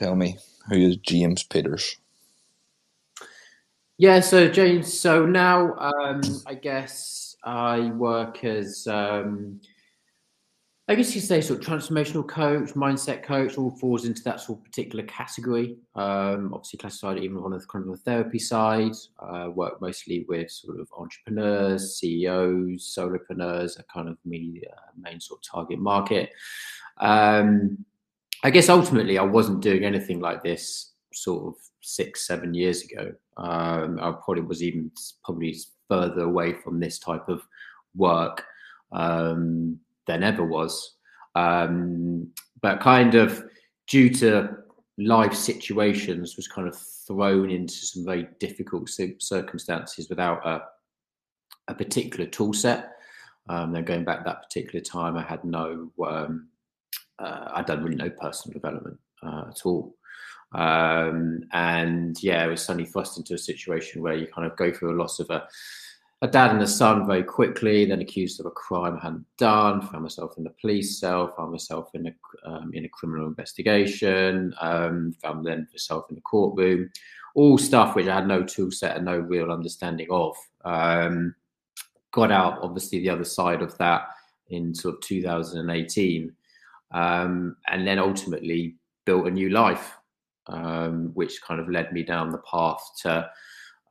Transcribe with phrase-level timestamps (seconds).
[0.00, 0.38] tell me
[0.68, 1.96] who is James Peters?
[3.98, 9.60] Yeah, so James, so now um, I guess I work as um,
[10.88, 14.58] I guess you say sort of transformational coach, mindset coach, all falls into that sort
[14.58, 15.76] of particular category.
[15.94, 18.94] Um, obviously, classified even on the of therapy side.
[19.18, 25.20] Uh, work mostly with sort of entrepreneurs, CEOs, solopreneurs, a kind of me uh, main
[25.20, 26.32] sort of target market.
[26.96, 27.84] Um,
[28.42, 33.12] I guess ultimately, I wasn't doing anything like this sort of six, seven years ago.
[33.36, 34.90] Um, I probably was even
[35.24, 35.56] probably
[35.88, 37.42] further away from this type of
[37.94, 38.44] work.
[38.92, 40.96] Um, than ever was.
[41.36, 42.28] Um,
[42.60, 43.44] but kind of
[43.86, 44.56] due to
[44.98, 50.62] life situations, was kind of thrown into some very difficult circumstances without a,
[51.68, 52.92] a particular tool set.
[53.48, 56.48] Um, then going back that particular time, I had no, um,
[57.20, 59.94] uh, I don't really know personal development uh, at all.
[60.52, 64.72] Um, and yeah, I was suddenly thrust into a situation where you kind of go
[64.72, 65.46] through a loss of a
[66.22, 69.80] a dad and a son very quickly, then accused of a crime I hadn't done,
[69.80, 74.54] found myself in the police cell, found myself in a, um, in a criminal investigation,
[74.60, 76.90] um, found then myself in the courtroom,
[77.34, 80.36] all stuff which I had no tool set and no real understanding of.
[80.62, 81.34] Um,
[82.12, 84.08] got out, obviously, the other side of that
[84.48, 86.36] in sort of 2018,
[86.92, 89.96] um, and then ultimately built a new life,
[90.46, 93.30] um, which kind of led me down the path to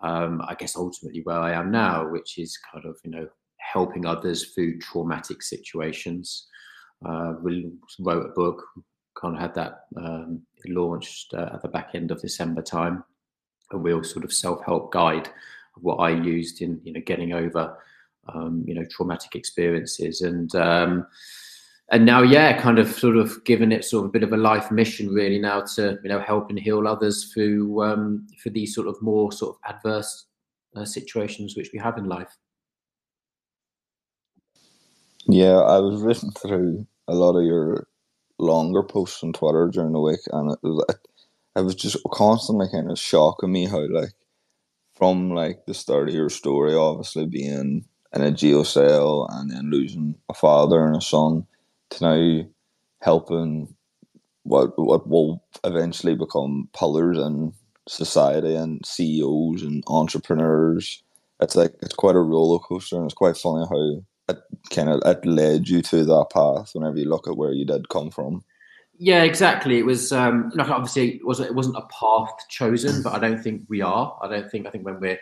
[0.02, 4.06] um, I guess ultimately where I am now, which is kind of you know helping
[4.06, 6.48] others through traumatic situations.
[7.06, 7.34] Uh,
[8.00, 8.62] wrote a book,
[9.20, 13.04] kind of had that um, launched uh, at the back end of December time,
[13.72, 15.28] a real sort of self-help guide
[15.76, 17.78] of what I used in you know getting over
[18.34, 21.08] um, you know traumatic experiences and um,
[21.92, 24.38] and now yeah kind of sort of given it sort of a bit of a
[24.38, 28.74] life mission really now to you know help and heal others through um, for these
[28.74, 30.26] sort of more sort of adverse
[30.76, 32.38] uh, situations which we have in life.
[35.28, 37.88] Yeah i was reading through a lot of your
[38.38, 40.86] longer posts on twitter during the week and it was,
[41.56, 44.14] it was just constantly kind of shocking me how like
[44.94, 49.70] from like the start of your story obviously being in a jail cell and then
[49.70, 51.46] losing a father and a son
[51.92, 52.50] to now
[53.02, 53.74] helping
[54.44, 57.54] what what will eventually become pillars in
[57.88, 61.04] society and CEOs and entrepreneurs.
[61.40, 64.38] It's like it's quite a roller coaster, and it's quite funny how it
[64.72, 66.72] kind of it led you to that path.
[66.74, 68.44] Whenever you look at where you did come from.
[69.02, 69.78] Yeah, exactly.
[69.78, 73.42] It was um, like obviously it wasn't it wasn't a path chosen, but I don't
[73.42, 74.18] think we are.
[74.22, 75.20] I don't think I think when we're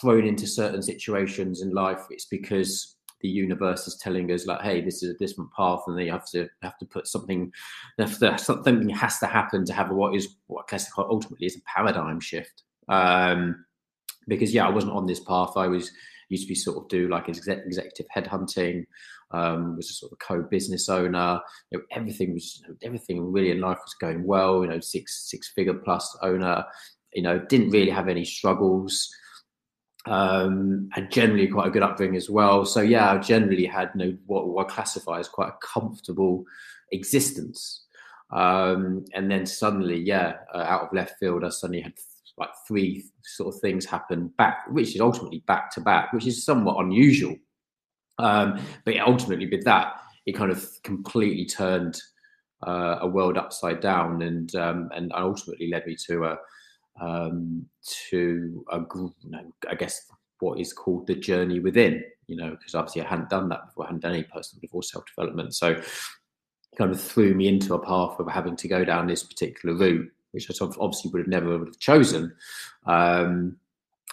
[0.00, 4.80] thrown into certain situations in life, it's because the universe is telling us like, hey,
[4.80, 7.52] this is a different path, and they have to have to put something,
[7.98, 12.20] to, something has to happen to have what is what classical ultimately is a paradigm
[12.20, 12.62] shift.
[12.88, 13.64] Um,
[14.28, 15.52] because yeah, I wasn't on this path.
[15.56, 15.90] I was
[16.28, 18.84] used to be sort of do like executive headhunting.
[19.32, 21.40] Um, was a sort of co-business owner.
[21.70, 24.62] You know, everything was everything really in life was going well.
[24.62, 26.64] You know, six six figure plus owner.
[27.12, 29.08] You know, didn't really have any struggles
[30.06, 32.64] um, and generally quite a good upbringing as well.
[32.64, 36.44] So yeah, I generally had know, what, I classify as quite a comfortable
[36.92, 37.84] existence.
[38.30, 41.94] Um, and then suddenly, yeah, uh, out of left field, I suddenly had
[42.38, 46.44] like three sort of things happen back, which is ultimately back to back, which is
[46.44, 47.34] somewhat unusual.
[48.18, 52.00] Um, but ultimately, with that, it kind of completely turned
[52.66, 56.38] uh, a world upside down, and um, and ultimately led me to a
[57.00, 57.66] um,
[58.10, 60.00] to a, you know, I guess
[60.40, 62.04] what is called the journey within.
[62.26, 63.84] You know, because obviously I hadn't done that before.
[63.84, 65.80] I hadn't done any personal before self development, so
[66.76, 70.10] kind of threw me into a path of having to go down this particular route,
[70.32, 72.34] which I obviously would have never would have chosen.
[72.84, 73.56] Um,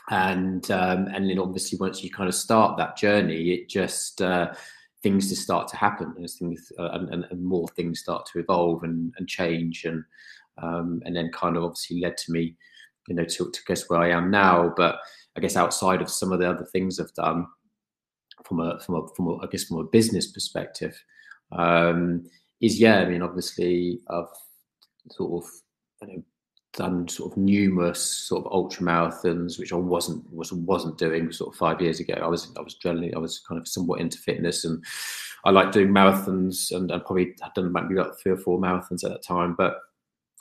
[0.09, 4.53] and um, and then obviously once you kind of start that journey, it just uh,
[5.01, 8.83] things just start to happen, and things uh, and, and, more things start to evolve
[8.83, 10.03] and, and change, and
[10.57, 12.55] um, and then kind of obviously led to me
[13.07, 14.73] you know, to, to guess where I am now.
[14.75, 14.99] But
[15.35, 17.47] I guess outside of some of the other things I've done
[18.45, 21.01] from a from a from a, I guess from a business perspective,
[21.51, 22.25] um,
[22.61, 22.99] is yeah.
[22.99, 24.27] I mean, obviously I've
[25.11, 25.49] sort of
[26.01, 26.23] you know
[26.73, 31.53] done sort of numerous sort of ultra marathons, which I wasn't was wasn't doing sort
[31.53, 32.15] of five years ago.
[32.15, 34.83] I was I was generally I was kind of somewhat into fitness and
[35.45, 39.03] I like doing marathons and I probably had done maybe about three or four marathons
[39.03, 39.77] at that time, but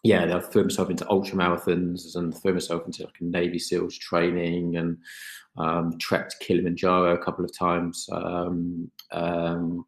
[0.03, 3.97] yeah, I threw myself into ultra marathons and threw myself into like a Navy SEALs
[3.97, 4.99] training and
[5.57, 8.09] um, trekked Kilimanjaro a couple of times.
[8.11, 9.85] Um, um,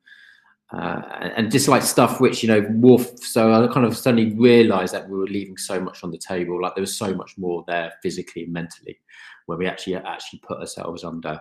[0.72, 3.18] uh, and just like stuff which you know morph.
[3.18, 6.60] So I kind of suddenly realised that we were leaving so much on the table.
[6.60, 8.98] Like there was so much more there physically and mentally,
[9.46, 11.40] where we actually actually put ourselves under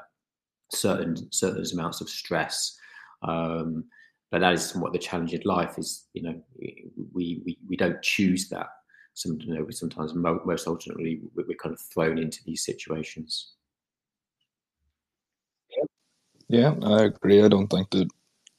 [0.71, 2.77] certain certain amounts of stress.
[3.21, 3.85] Um,
[4.33, 6.07] but that is what the challenge in life is.
[6.13, 6.41] You know,
[7.13, 8.65] we we, we don't choose that.
[9.13, 13.51] Some you know sometimes most ultimately we're kind of thrown into these situations.
[16.50, 17.44] Yeah, I agree.
[17.44, 18.09] I don't think that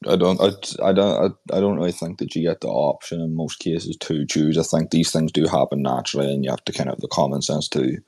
[0.06, 0.40] I don't.
[0.40, 0.50] I,
[0.88, 1.36] I don't.
[1.50, 4.56] I, I don't really think that you get the option in most cases to choose.
[4.56, 7.08] I think these things do happen naturally, and you have to kind of have the
[7.08, 7.98] common sense to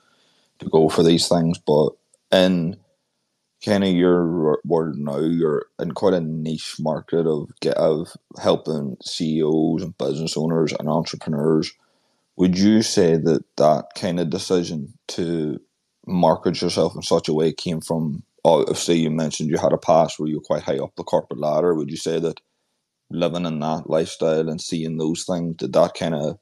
[0.59, 1.57] to go for these things.
[1.57, 1.89] But
[2.31, 2.77] in
[3.63, 8.09] kind of your world now, you're in quite a niche market of get of
[8.41, 11.73] helping CEOs and business owners and entrepreneurs.
[12.37, 15.59] Would you say that that kind of decision to
[16.05, 20.19] market yourself in such a way came from obviously you mentioned you had a past
[20.19, 21.73] where you were quite high up the corporate ladder.
[21.73, 22.39] Would you say that
[23.09, 26.37] living in that lifestyle and seeing those things did that kind of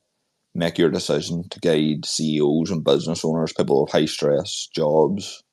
[0.54, 5.44] make your decision to guide CEOs and business owners, people with high stress jobs?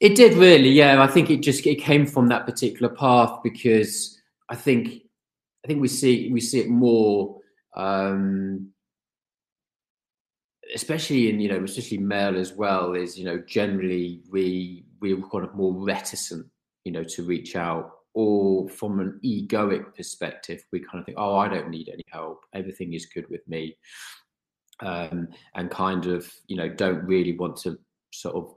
[0.00, 1.02] It did really, yeah.
[1.02, 4.18] I think it just it came from that particular path because
[4.48, 5.02] I think
[5.64, 7.36] I think we see we see it more
[7.76, 8.72] um,
[10.74, 15.44] especially in you know especially male as well is you know generally we we're kind
[15.44, 16.46] of more reticent
[16.84, 21.36] you know to reach out or from an egoic perspective we kind of think oh
[21.36, 23.76] i don't need any help everything is good with me
[24.80, 27.78] um, and kind of you know don't really want to
[28.12, 28.54] sort of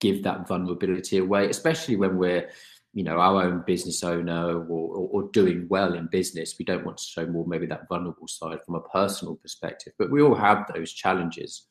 [0.00, 2.48] give that vulnerability away especially when we're
[2.92, 6.84] you know our own business owner or, or, or, doing well in business we don't
[6.84, 10.34] want to show more maybe that vulnerable side from a personal perspective but we all
[10.34, 11.66] have those challenges.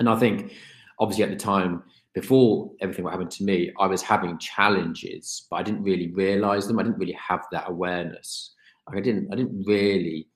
[0.00, 0.52] And i think
[0.98, 1.82] obviously at the time
[2.14, 6.66] before everything that happened to me i was having challenges but i didn't really realize
[6.66, 6.78] them.
[6.78, 8.54] I didn't really have that awareness.
[8.86, 10.28] I didn't i didn't really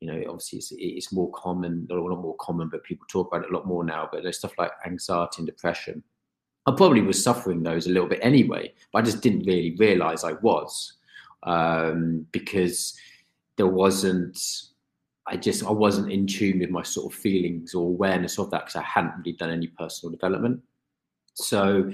[0.00, 3.44] you know obviously it's, it's more common or not more common but people talk about
[3.44, 6.02] it a lot more now but there's stuff like anxiety and depression
[6.66, 10.24] I probably was suffering those a little bit anyway, but I just didn't really realize
[10.24, 10.94] I was
[11.42, 12.98] um, because
[13.56, 14.38] there wasn't.
[15.26, 18.66] I just I wasn't in tune with my sort of feelings or awareness of that
[18.66, 20.60] because I hadn't really done any personal development.
[21.34, 21.90] So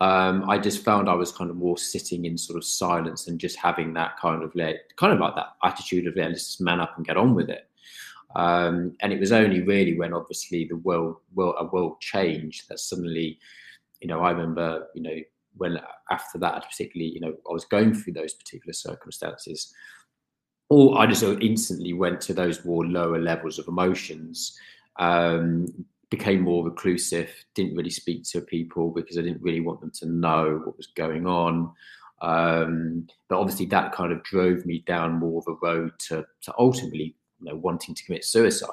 [0.00, 3.38] um, I just found I was kind of more sitting in sort of silence and
[3.38, 4.52] just having that kind of
[4.96, 7.68] kind of like that attitude of let's just man up and get on with it.
[8.36, 12.78] Um, and it was only really when obviously the world, world a world changed that
[12.78, 13.38] suddenly
[14.00, 15.16] you know, I remember, you know,
[15.56, 15.78] when
[16.10, 19.72] after that, particularly, you know, I was going through those particular circumstances,
[20.68, 24.56] or I just instantly went to those more lower levels of emotions,
[24.98, 25.66] um,
[26.08, 30.06] became more reclusive, didn't really speak to people because I didn't really want them to
[30.06, 31.72] know what was going on.
[32.22, 36.54] Um, but obviously, that kind of drove me down more of a road to, to
[36.58, 38.68] ultimately, you know, wanting to commit suicide.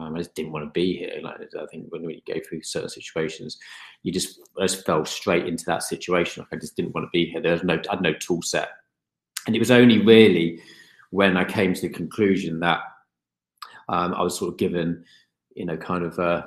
[0.00, 1.20] Um, I just didn't want to be here.
[1.22, 3.58] Like I think when you go through certain situations,
[4.02, 6.42] you just I just fell straight into that situation.
[6.42, 7.40] Like I just didn't want to be here.
[7.40, 8.70] There was no I had no tool set,
[9.46, 10.60] and it was only really
[11.10, 12.80] when I came to the conclusion that
[13.88, 15.04] um, I was sort of given,
[15.54, 16.44] you know, kind of uh,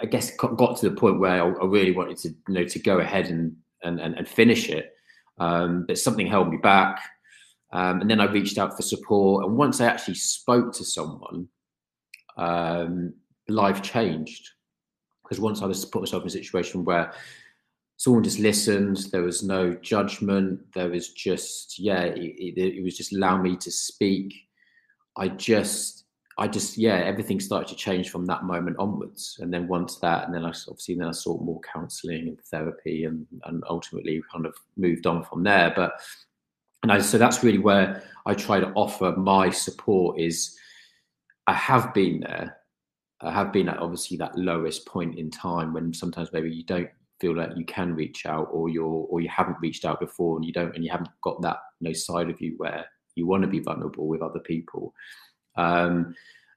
[0.00, 2.78] I guess got to the point where I, I, really wanted to you know to
[2.78, 4.92] go ahead and and and, and finish it,
[5.38, 7.00] um, but something held me back.
[7.70, 9.44] Um, and then I reached out for support.
[9.44, 11.48] And once I actually spoke to someone,
[12.38, 13.12] um,
[13.48, 14.50] life changed
[15.22, 17.12] because once I was put myself in a situation where
[17.98, 22.96] someone just listened, there was no judgment, there was just yeah, it, it, it was
[22.96, 24.34] just allow me to speak.
[25.16, 26.04] I just
[26.38, 29.38] I just yeah, everything started to change from that moment onwards.
[29.40, 33.04] And then once that, and then I obviously then I sought more counselling and therapy,
[33.04, 35.72] and and ultimately kind of moved on from there.
[35.74, 36.00] But
[36.82, 40.56] and I so that's really where I try to offer my support is
[41.48, 42.58] I have been there.
[43.22, 46.90] I have been at obviously that lowest point in time when sometimes maybe you don't
[47.20, 50.44] feel like you can reach out or you're or you haven't reached out before and
[50.44, 53.42] you don't and you haven't got that you know side of you where you want
[53.42, 54.94] to be vulnerable with other people
[55.56, 56.14] um,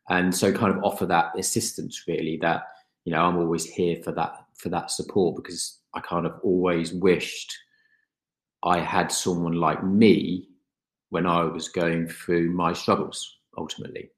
[0.10, 2.64] and so kind of offer that assistance really that
[3.06, 6.94] you know i'm always here for that for that support because i kind of always
[6.94, 7.58] wished
[8.64, 10.48] i had someone like me
[11.10, 14.12] when i was going through my struggles ultimately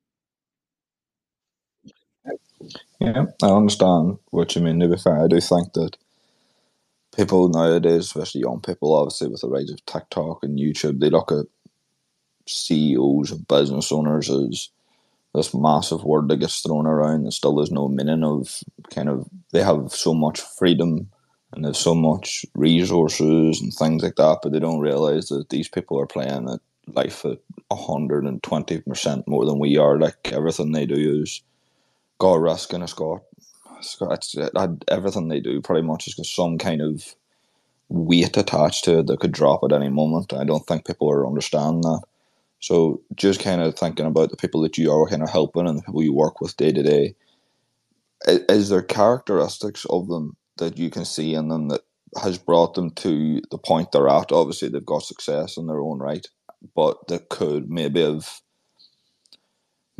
[2.99, 4.79] yeah, I understand what you mean.
[4.79, 5.97] To be fair, I do think that
[7.15, 11.31] people nowadays, especially young people, obviously with the rise of TikTok and YouTube, they look
[11.31, 11.45] at
[12.47, 14.69] CEOs and business owners as
[15.35, 19.27] this massive word that gets thrown around and still there's no meaning of kind of
[19.53, 21.09] they have so much freedom
[21.53, 25.69] and there's so much resources and things like that, but they don't realize that these
[25.69, 26.61] people are playing at
[26.95, 27.39] life at
[27.71, 29.99] hundred and twenty percent more than we are.
[29.99, 31.41] Like everything they do is
[32.19, 33.21] got a risk and it's got,
[33.77, 34.51] it's got it's, it,
[34.87, 37.15] everything they do pretty much has got some kind of
[37.89, 40.33] weight attached to it that could drop at any moment.
[40.33, 42.01] I don't think people are understanding that.
[42.59, 45.77] So just kind of thinking about the people that you are kind of helping and
[45.77, 47.15] the people you work with day to day.
[48.25, 51.81] Is there characteristics of them that you can see in them that
[52.21, 54.31] has brought them to the point they're at?
[54.31, 56.25] Obviously, they've got success in their own right,
[56.73, 58.41] but that could maybe have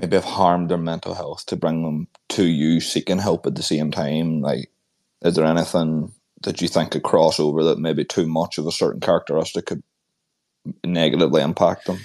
[0.04, 3.64] maybe have harmed their mental health to bring them to you seeking help at the
[3.64, 4.42] same time.
[4.42, 4.70] Like,
[5.22, 8.72] is there anything that you think could cross over that maybe too much of a
[8.72, 9.82] certain characteristic could
[10.84, 12.00] negatively impact them?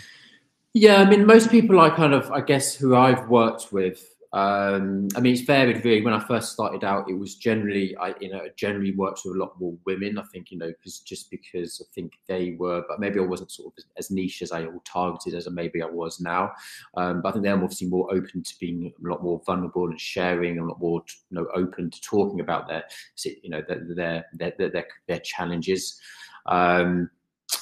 [0.74, 5.08] Yeah, I mean, most people I kind of, I guess, who I've worked with, um,
[5.16, 6.02] I mean, it's varied really.
[6.02, 9.38] When I first started out, it was generally, I, you know, generally worked with a
[9.38, 10.18] lot more women.
[10.18, 13.50] I think, you know, because just because I think they were, but maybe I wasn't
[13.50, 16.52] sort of as, niche as I or targeted as maybe I was now.
[16.96, 19.98] Um, but I think they're obviously more open to being a lot more vulnerable and
[19.98, 22.84] sharing, a lot more, you know, open to talking about their,
[23.24, 25.98] you know, their their their their, their challenges.
[26.44, 27.08] Um,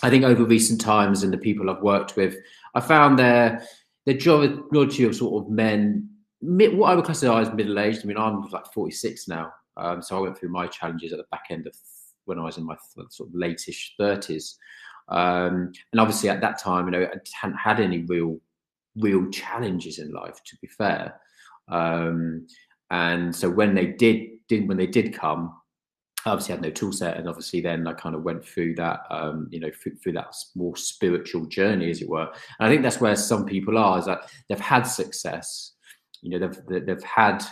[0.03, 2.37] I think over recent times and the people I've worked with,
[2.75, 3.63] I found their
[4.05, 6.09] the majority of sort of men,
[6.41, 8.01] what I would classify as middle aged.
[8.03, 11.27] I mean, I'm like 46 now, um, so I went through my challenges at the
[11.31, 11.75] back end of
[12.25, 12.77] when I was in my
[13.11, 14.55] sort of lateish 30s,
[15.09, 18.41] um, and obviously at that time, you know, I hadn't had any real
[18.97, 21.21] real challenges in life, to be fair.
[21.69, 22.47] Um,
[22.91, 25.53] and so when they did, did when they did come,
[26.25, 29.49] obviously had no tool set and obviously then i kind of went through that um,
[29.51, 32.29] you know through, through, that more spiritual journey as it were
[32.59, 35.73] and i think that's where some people are is that they've had success
[36.27, 37.43] you know they've they've had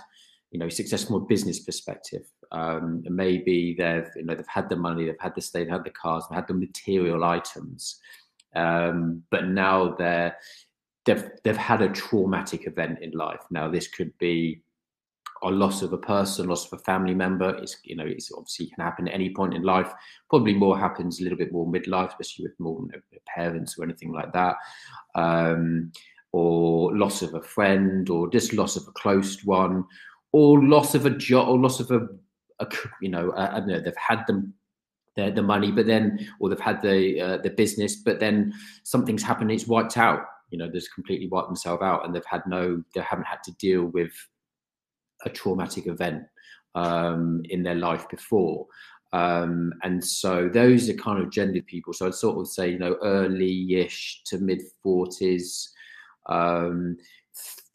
[0.51, 4.77] you know success from a business perspective um, maybe they've you know they've had the
[4.77, 8.01] money they've had the state they've had the cars they've had the material items
[8.57, 10.37] um, but now they're
[11.07, 14.61] they've they've had a traumatic event in life now this could be
[15.43, 17.51] a loss of a person, loss of a family member.
[17.57, 19.93] It's you know, it's obviously can happen at any point in life.
[20.31, 23.85] Probably more happens a little bit more midlife, especially with more you know, parents or
[23.85, 24.57] anything like that,
[25.15, 25.93] um,
[26.35, 29.85] or loss of a friend, or just loss of a close one,
[30.33, 32.09] or loss of a job, or loss of a,
[32.59, 32.67] a
[33.01, 33.79] you know, I don't know.
[33.79, 34.53] They've had them
[35.15, 39.23] the, the money, but then, or they've had the uh, the business, but then something's
[39.23, 39.53] happened.
[39.53, 40.23] It's wiped out.
[40.51, 43.53] You know, they've completely wiped themselves out, and they've had no, they haven't had to
[43.53, 44.11] deal with
[45.25, 46.25] a traumatic event
[46.75, 48.67] um, in their life before.
[49.13, 51.93] Um, and so those are kind of gendered people.
[51.93, 55.69] So I'd sort of say, you know, early-ish to mid 40s,
[56.27, 56.97] um,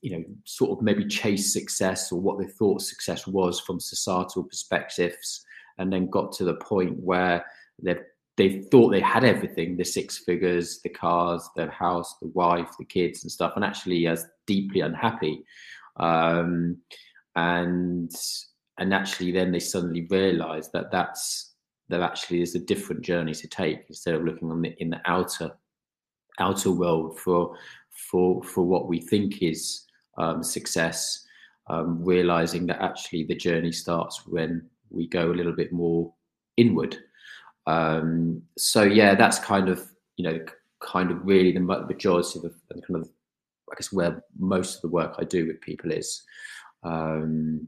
[0.02, 4.44] you know, sort of maybe chase success or what they thought success was from societal
[4.44, 5.46] perspectives,
[5.78, 7.46] and then got to the point where
[7.82, 7.98] they
[8.38, 12.86] they thought they had everything the six figures the cars the house the wife the
[12.86, 15.44] kids and stuff and actually as deeply unhappy.
[15.98, 16.78] Um,
[17.36, 18.12] and
[18.78, 21.54] and actually then they suddenly realize that that's
[21.90, 25.02] there actually is a different journey to take instead of looking on the in the
[25.06, 25.52] outer
[26.40, 27.56] outer world for
[28.10, 29.86] for for what we think is
[30.18, 31.26] um, success
[31.68, 36.14] um, realizing that actually the journey starts when we go a little bit more
[36.58, 36.98] inward.
[37.68, 40.40] Um, so yeah that's kind of you know
[40.80, 43.10] kind of really the majority of the kind of
[43.70, 46.24] i guess where most of the work i do with people is.
[46.84, 47.68] Um,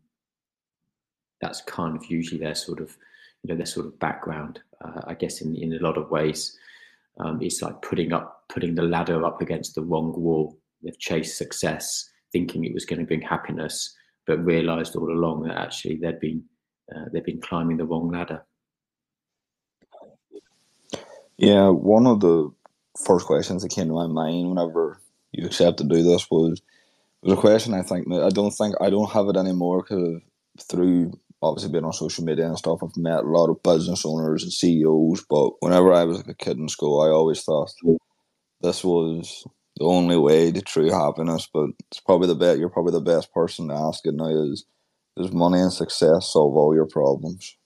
[1.41, 2.95] that's kind of usually their sort of
[3.43, 6.57] you know their sort of background uh, i guess in, in a lot of ways.
[7.19, 11.37] Um, it's like putting up putting the ladder up against the wrong wall they've chased
[11.37, 13.95] success thinking it was going to bring happiness
[14.27, 16.43] but realized all along that actually they'd been
[16.95, 18.43] uh, they've been climbing the wrong ladder
[21.37, 22.49] yeah one of the
[23.05, 24.99] first questions that came to my mind whenever
[25.31, 26.61] you accepted to do this was
[27.21, 30.21] was a question I think I don't think I don't have it anymore because
[30.59, 34.43] through obviously being on social media and stuff, I've met a lot of business owners
[34.43, 35.25] and CEOs.
[35.29, 37.73] But whenever I was like a kid in school, I always thought
[38.61, 39.45] this was
[39.77, 41.47] the only way to true happiness.
[41.51, 42.59] But it's probably the best.
[42.59, 44.27] You're probably the best person to ask it now.
[44.27, 44.65] Is
[45.17, 47.57] does money and success solve all your problems?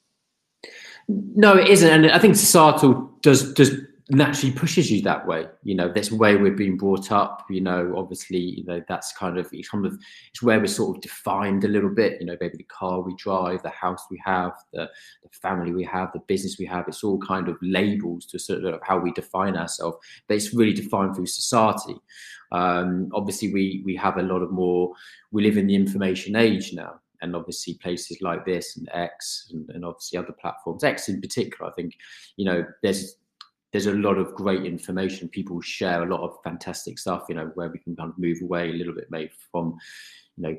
[1.08, 3.72] No, it isn't, and I think societal does does
[4.10, 5.48] naturally pushes you that way.
[5.64, 7.44] You know, this way we're being brought up.
[7.50, 9.98] You know, obviously, you know that's kind of it's kind of
[10.30, 12.20] it's where we're sort of defined a little bit.
[12.20, 14.90] You know, maybe the car we drive, the house we have, the,
[15.24, 16.88] the family we have, the business we have.
[16.88, 19.98] It's all kind of labels to sort of how we define ourselves.
[20.28, 21.96] But it's really defined through society.
[22.52, 24.94] Um, obviously, we we have a lot of more.
[25.32, 29.70] We live in the information age now and obviously places like this and X and,
[29.70, 31.94] and, obviously other platforms, X in particular, I think,
[32.36, 33.16] you know, there's
[33.76, 35.28] there's a lot of great information.
[35.28, 38.42] People share a lot of fantastic stuff, you know, where we can kind of move
[38.42, 39.76] away a little bit maybe from,
[40.38, 40.58] you know,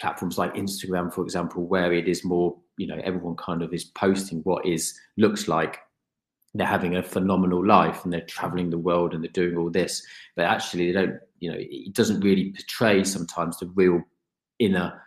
[0.00, 3.84] platforms like Instagram, for example, where it is more, you know, everyone kind of is
[3.84, 5.80] posting what is looks like
[6.54, 10.02] they're having a phenomenal life and they're traveling the world and they're doing all this,
[10.34, 14.00] but actually they don't, you know, it doesn't really portray sometimes the real
[14.58, 15.02] inner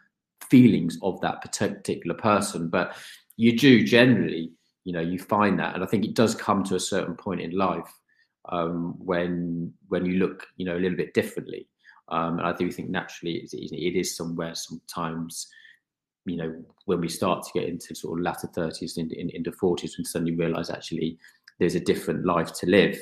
[0.47, 2.69] feelings of that particular person.
[2.69, 2.95] But
[3.35, 4.51] you do generally,
[4.87, 7.41] you know, you find that, and I think it does come to a certain point
[7.41, 7.91] in life
[8.47, 11.67] um, when when you look, you know, a little bit differently.
[12.07, 15.47] Um, and I do think naturally it, it is somewhere sometimes,
[16.23, 19.51] you know, when we start to get into sort of latter 30s into, in, into
[19.51, 21.17] 40s when suddenly realize actually
[21.59, 22.97] there's a different life to live.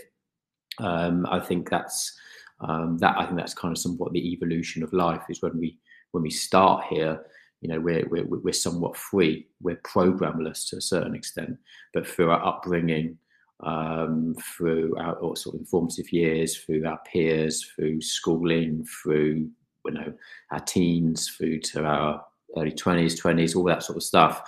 [0.79, 2.17] Um, I think that's
[2.61, 3.15] um, that.
[3.15, 5.77] I think that's kind of somewhat the evolution of life is when we
[6.13, 7.21] when we start here.
[7.61, 9.47] You know, we're we're we're somewhat free.
[9.61, 11.57] We're programless to a certain extent,
[11.93, 13.17] but through our upbringing,
[13.61, 19.49] um, through our sort of informative years, through our peers, through schooling, through
[19.85, 20.13] you know
[20.51, 22.23] our teens, through to our
[22.57, 24.43] early twenties, twenties, all that sort of stuff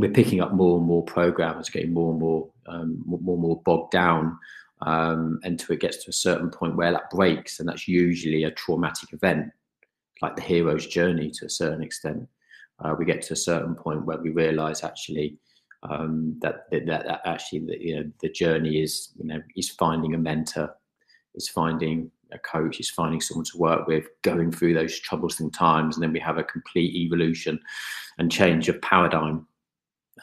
[0.00, 3.60] we're picking up more and more programs, getting more and more um, more and more
[3.64, 4.38] bogged down
[4.82, 8.50] um, until it gets to a certain point where that breaks, and that's usually a
[8.52, 9.50] traumatic event,
[10.22, 12.28] like the hero's journey to a certain extent.
[12.78, 15.36] Uh, we get to a certain point where we realise actually
[15.82, 20.14] um, that, that, that actually the, you know the journey is you know is finding
[20.14, 20.74] a mentor,
[21.34, 25.96] is finding a coach, is finding someone to work with, going through those troublesome times,
[25.96, 27.58] and then we have a complete evolution
[28.18, 29.46] and change of paradigm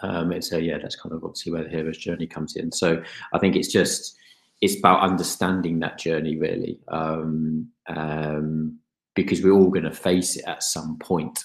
[0.01, 2.71] um, and so yeah, that's kind of obviously where the hero's journey comes in.
[2.71, 3.01] So
[3.33, 4.15] I think it's just
[4.61, 8.79] it's about understanding that journey really, um, um,
[9.17, 11.43] because we're all going to face it at some point.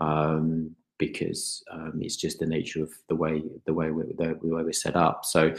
[0.00, 4.62] Um, because um, it's just the nature of the way the way we're, the, way
[4.62, 5.24] we're set up.
[5.24, 5.54] So,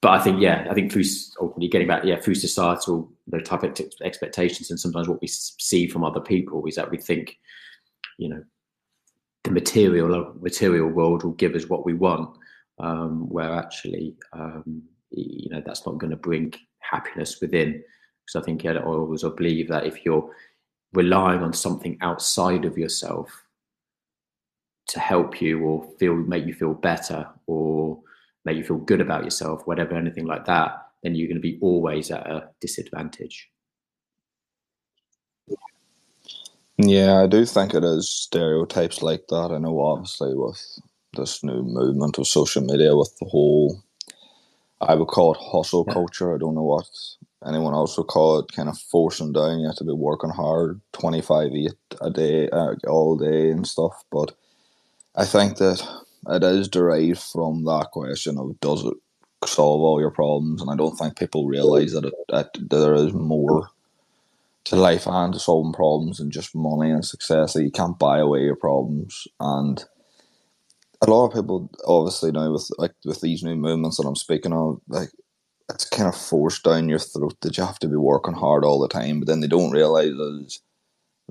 [0.00, 1.04] but I think yeah, I think through
[1.40, 5.86] ultimately getting back yeah through societal the type of expectations and sometimes what we see
[5.86, 7.38] from other people is that we think,
[8.18, 8.42] you know,
[9.44, 12.36] the material material world will give us what we want,
[12.78, 17.82] um, where actually um, you know that's not going to bring happiness within.
[18.24, 20.28] Because I think yeah, I always believe that if you're
[20.96, 23.44] relying on something outside of yourself
[24.88, 28.00] to help you or feel make you feel better or
[28.44, 31.58] make you feel good about yourself, whatever, anything like that, then you're going to be
[31.60, 33.50] always at a disadvantage.
[36.78, 39.50] Yeah, I do think it is stereotypes like that.
[39.50, 40.60] I know, obviously, with
[41.16, 43.82] this new movement of social media, with the whole,
[44.80, 45.94] I would call it hustle yeah.
[45.94, 46.34] culture.
[46.34, 46.88] I don't know what
[47.46, 49.60] anyone else would call it, kind of forcing down.
[49.60, 54.04] You have to be working hard, 25 8 a day, uh, all day and stuff.
[54.10, 54.34] But
[55.14, 55.86] I think that
[56.28, 58.94] it is derived from that question of does it
[59.44, 60.60] solve all your problems?
[60.60, 63.68] And I don't think people realize that, it, that there is more
[64.64, 68.18] to life and to solving problems and just money and success that you can't buy
[68.18, 69.84] away your problems and
[71.02, 74.52] a lot of people obviously now with like with these new movements that I'm speaking
[74.52, 75.10] of like
[75.70, 78.80] it's kind of forced down your throat that you have to be working hard all
[78.80, 80.62] the time but then they don't realize is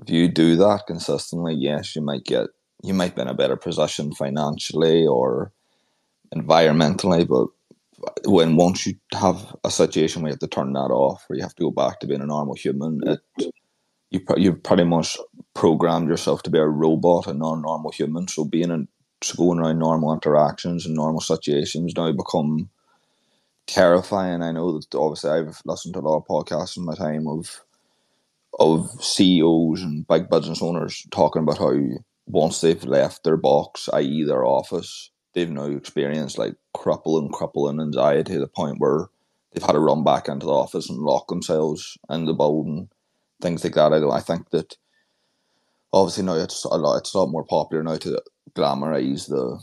[0.02, 2.48] if you do that consistently yes you might get
[2.82, 5.52] you might be in a better position financially or
[6.34, 7.48] environmentally but
[8.24, 11.42] when once you have a situation where you have to turn that off, where you
[11.42, 13.20] have to go back to being a normal human, it
[14.10, 15.16] you you've pretty much
[15.54, 18.28] programmed yourself to be a robot, and not a non-normal human.
[18.28, 18.88] So being in
[19.22, 22.68] so going around normal interactions and normal situations now become
[23.66, 24.42] terrifying.
[24.42, 27.62] I know that obviously I've listened to a lot of podcasts in my time of
[28.58, 31.74] of CEOs and big business owners talking about how
[32.26, 38.32] once they've left their box, i.e., their office, they've now experienced like crippling, crippling anxiety
[38.32, 39.08] to the point where
[39.52, 42.88] they've had to run back into the office and lock themselves in the building,
[43.42, 43.92] things like that.
[43.92, 44.76] I, I think that
[45.92, 48.22] obviously now it's a lot, it's a lot more popular now to
[48.54, 49.60] glamorize the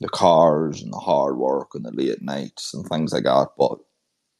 [0.00, 3.48] the cars and the hard work and the late nights and things like that.
[3.58, 3.78] But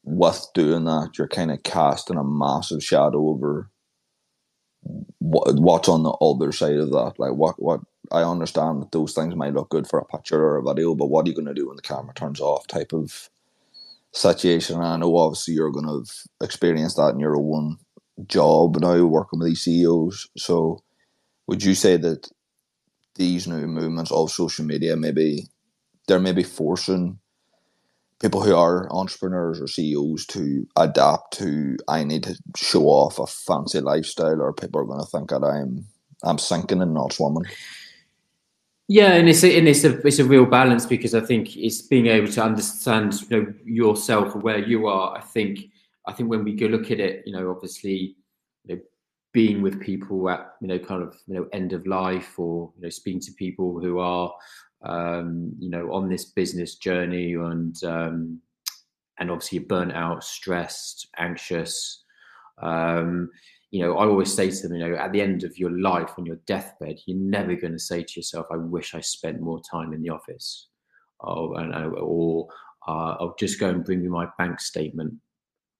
[0.03, 3.69] with doing that, you're kind of casting a massive shadow over
[5.19, 7.13] what, what's on the other side of that.
[7.17, 10.57] Like what what I understand that those things might look good for a picture or
[10.57, 12.67] a video, but what are you going to do when the camera turns off?
[12.67, 13.29] Type of
[14.11, 14.77] situation.
[14.77, 16.05] And I know obviously you're going to
[16.43, 17.77] experience that in your own
[18.27, 20.29] job now, working with these CEOs.
[20.37, 20.83] So,
[21.47, 22.29] would you say that
[23.21, 25.47] these new movements of social media maybe
[26.07, 27.19] they're maybe forcing
[28.21, 33.25] people who are entrepreneurs or CEOs to adapt to I need to show off a
[33.25, 35.85] fancy lifestyle, or people are going to think that I'm
[36.23, 37.45] I'm sinking and not swimming.
[38.87, 41.81] Yeah, and it's a, and it's a it's a real balance because I think it's
[41.81, 45.17] being able to understand you know yourself where you are.
[45.17, 45.71] I think
[46.05, 48.15] I think when we go look at it, you know, obviously,
[49.33, 52.83] being with people at you know kind of you know end of life or you
[52.83, 54.33] know speaking to people who are
[54.83, 58.41] um, you know on this business journey and um,
[59.21, 62.03] and obviously burnt out, stressed, anxious.
[62.61, 63.29] Um,
[63.69, 66.11] you know, I always say to them, you know, at the end of your life,
[66.17, 69.61] on your deathbed, you're never going to say to yourself, "I wish I spent more
[69.61, 70.67] time in the office,"
[71.19, 71.57] or,
[71.99, 72.47] or
[72.87, 75.13] uh, "I'll just go and bring me my bank statement,"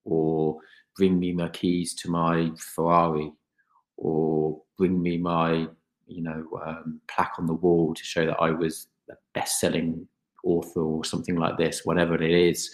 [0.05, 0.57] or
[0.95, 3.33] "Bring me my keys to my Ferrari,"
[4.01, 5.67] or "Bring me my,
[6.07, 10.07] you know, um, plaque on the wall to show that I was a best-selling
[10.43, 11.85] author," or something like this.
[11.85, 12.69] Whatever it is,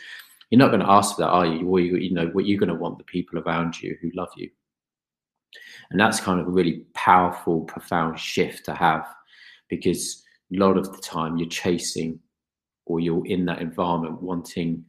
[0.50, 1.68] you're not going to ask for that, are you?
[1.68, 4.30] Or you, you know, what you're going to want the people around you who love
[4.38, 4.50] you
[5.90, 9.06] and that's kind of a really powerful, profound shift to have
[9.70, 12.20] because a lot of the time you're chasing
[12.86, 14.84] or you're in that environment wanting,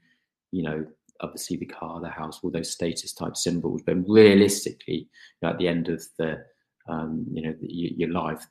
[0.53, 0.87] you know,
[1.21, 3.83] obviously the car, the house, all those status type symbols.
[3.85, 5.09] But realistically,
[5.43, 6.45] at the end of the,
[6.89, 8.47] um, you know, the, your life,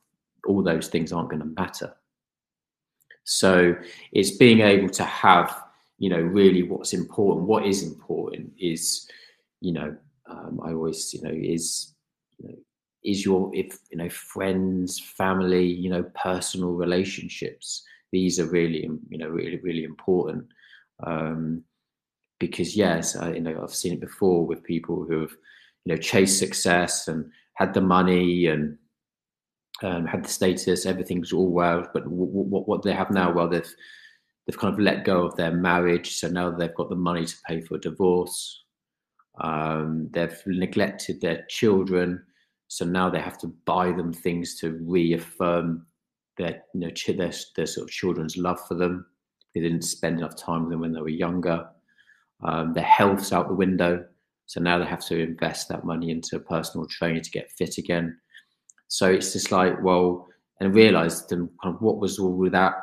[0.48, 1.96] all those things aren't going to matter.
[3.24, 3.76] So
[4.14, 5.64] it's being able to have,
[5.98, 7.48] you know, really what's important.
[7.48, 9.08] What is important is,
[9.60, 9.96] you know,
[10.30, 11.94] um, I always, you know, is
[12.38, 12.56] you know,
[13.04, 19.18] is your if you know friends family you know personal relationships these are really you
[19.18, 20.46] know really really important
[21.06, 21.64] um
[22.40, 25.32] because yes I, you know i've seen it before with people who have
[25.86, 28.78] you know chased success and had the money and
[29.84, 33.74] um, had the status everything's all well but what what they have now well they've
[34.46, 37.36] they've kind of let go of their marriage so now they've got the money to
[37.48, 38.64] pay for a divorce
[39.40, 42.24] um, they've neglected their children,
[42.68, 45.86] so now they have to buy them things to reaffirm
[46.38, 49.06] their, you know, their, their sort of children's love for them.
[49.54, 51.68] They didn't spend enough time with them when they were younger.
[52.44, 54.06] Um, their health's out the window,
[54.46, 57.78] so now they have to invest that money into a personal trainer to get fit
[57.78, 58.18] again.
[58.88, 60.28] So it's just like, well,
[60.60, 62.74] and realize kind of what was all that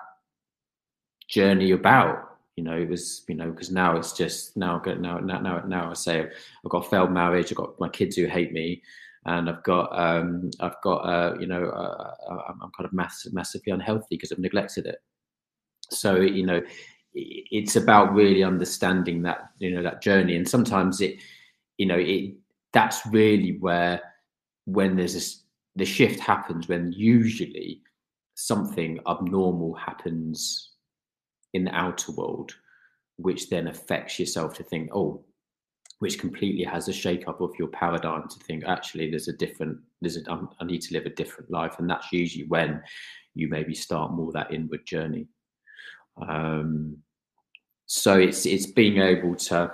[1.29, 2.31] journey about?
[2.57, 5.91] You know it was you know because now it's just now now now now now
[5.91, 8.81] I say I've got a failed marriage I've got my kids who hate me
[9.27, 13.27] and I've got um I've got uh you know uh, uh I'm kind of mass-
[13.33, 14.99] massively unhealthy because I've neglected it.
[15.91, 16.63] So you know
[17.15, 21.23] it's about really understanding that you know that journey and sometimes it
[21.79, 22.35] you know it
[22.73, 24.01] that's really where
[24.65, 25.45] when there's this
[25.77, 27.81] the shift happens when usually
[28.35, 30.73] something abnormal happens
[31.53, 32.53] in the outer world,
[33.17, 35.25] which then affects yourself to think, oh,
[36.01, 39.79] which completely has a shake up of your paradigm to think actually there's a different
[40.01, 42.83] there's a I need to live a different life, and that's usually when
[43.35, 45.27] you maybe start more that inward journey.
[46.21, 46.99] Um,
[47.87, 49.73] so it's it's being able to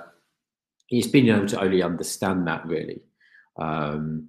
[0.88, 3.00] it's being able to only understand that really.
[3.56, 4.28] Um,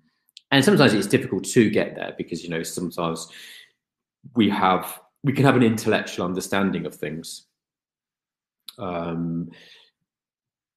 [0.52, 3.28] and sometimes it's difficult to get there because you know sometimes
[4.36, 7.48] we have we can have an intellectual understanding of things.
[8.78, 9.52] Um,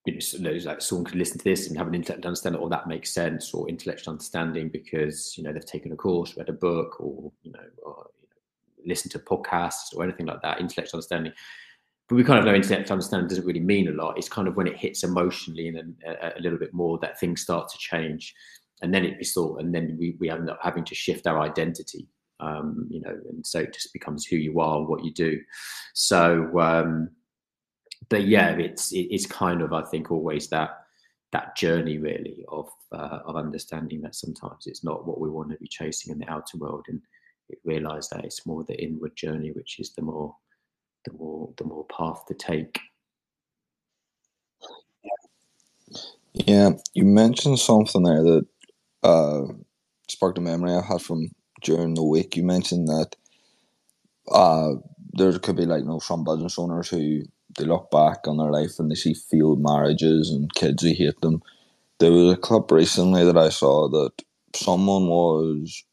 [0.06, 2.86] you know, like someone could listen to this and have an intellectual understanding, or that
[2.86, 7.00] makes sense, or intellectual understanding because you know they've taken a course, read a book,
[7.00, 10.60] or you know, or, you know listen to podcasts or anything like that.
[10.60, 11.32] Intellectual understanding,
[12.08, 14.18] but we kind of know intellectual understanding doesn't really mean a lot.
[14.18, 17.42] It's kind of when it hits emotionally and a, a little bit more that things
[17.42, 18.34] start to change,
[18.82, 21.40] and then it be thought, and then we we end up having to shift our
[21.40, 22.08] identity
[22.40, 25.40] um, you know, and so it just becomes who you are and what you do.
[25.94, 27.10] So, um,
[28.08, 30.78] but yeah, it's it, it's kind of I think always that
[31.32, 35.58] that journey really of uh, of understanding that sometimes it's not what we want to
[35.58, 37.00] be chasing in the outer world, and
[37.64, 40.34] realize that it's more the inward journey, which is the more
[41.04, 42.80] the more the more path to take.
[46.34, 48.46] Yeah, you mentioned something there that
[49.04, 49.42] uh,
[50.08, 51.30] sparked a memory I had from
[51.62, 52.36] during the week.
[52.36, 53.16] You mentioned that
[54.32, 54.74] uh,
[55.14, 57.22] there could be like you know some business owners who
[57.58, 61.20] they look back on their life and they see failed marriages and kids who hate
[61.22, 61.42] them.
[62.00, 64.12] There was a clip recently that I saw that
[64.56, 65.84] someone was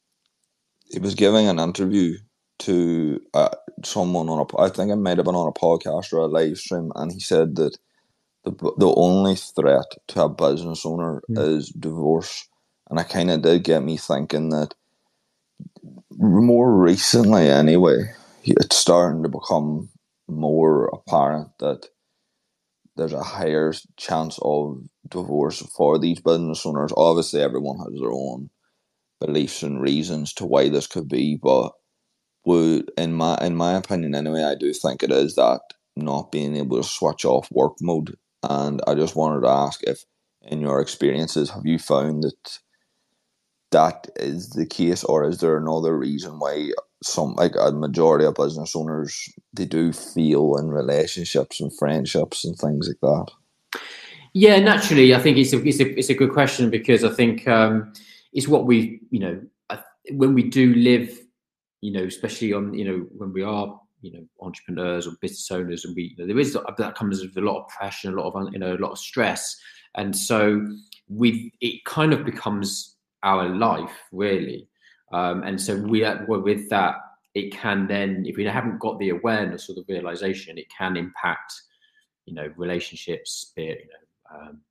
[0.92, 2.18] he was giving an interview
[2.62, 3.50] to uh,
[3.84, 6.58] someone on a I think it might have been on a podcast or a live
[6.58, 7.78] stream, and he said that
[8.44, 11.56] the the only threat to a business owner mm.
[11.56, 12.48] is divorce,
[12.90, 14.74] and it kind of did get me thinking that
[16.18, 19.90] more recently, anyway, it's starting to become
[20.28, 21.88] more apparent that
[22.96, 26.92] there's a higher chance of divorce for these business owners.
[26.96, 28.50] Obviously, everyone has their own
[29.20, 31.72] beliefs and reasons to why this could be, but
[32.46, 35.62] would in my in my opinion anyway, I do think it is that
[35.96, 38.18] not being able to switch off work mode.
[38.44, 40.06] And I just wanted to ask if
[40.44, 42.60] in your experiences have you found that
[43.72, 46.72] that is the case or is there another reason why
[47.04, 52.58] some like a majority of business owners they do feel in relationships and friendships and
[52.58, 53.82] things like that
[54.34, 57.48] yeah naturally i think it's a it's a, it's a good question because i think
[57.48, 57.92] um
[58.34, 59.40] it's what we you know
[60.12, 61.21] when we do live
[61.82, 65.86] you know especially on you know when we are you know entrepreneurs or business owners
[65.86, 68.34] and we you know, there is that comes with a lot of pressure a lot
[68.34, 69.58] of you know a lot of stress.
[69.96, 70.66] And so
[71.10, 74.68] we it kind of becomes our life really.
[75.12, 76.96] Um, and so we are with that
[77.34, 81.54] it can then if we haven't got the awareness or the realization it can impact
[82.26, 84.62] you know relationships be it, you know um,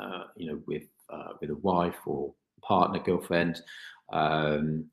[0.00, 3.60] uh, you know with uh, with a wife or partner girlfriend
[4.12, 4.84] um,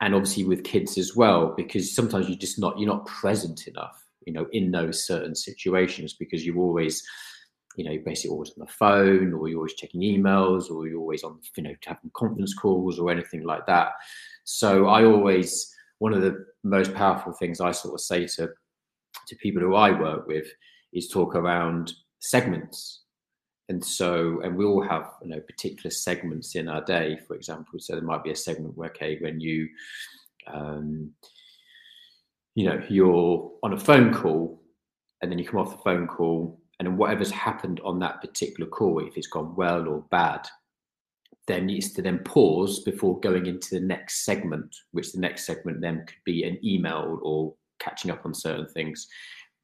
[0.00, 4.04] and obviously with kids as well because sometimes you're just not you're not present enough
[4.26, 7.02] you know in those certain situations because you're always
[7.78, 10.98] you know, you're basically always on the phone or you're always checking emails or you're
[10.98, 13.92] always on, you know, having conference calls or anything like that.
[14.42, 18.48] So I always, one of the most powerful things I sort of say to,
[19.28, 20.48] to people who I work with
[20.92, 23.02] is talk around segments.
[23.68, 27.78] And so, and we all have, you know, particular segments in our day, for example.
[27.78, 29.68] So there might be a segment where, okay, when you,
[30.46, 31.10] um,
[32.54, 34.62] you know, you're on a phone call
[35.20, 38.68] and then you come off the phone call and then whatever's happened on that particular
[38.70, 40.48] call, if it's gone well or bad,
[41.46, 45.80] then needs to then pause before going into the next segment, which the next segment
[45.80, 49.08] then could be an email or catching up on certain things.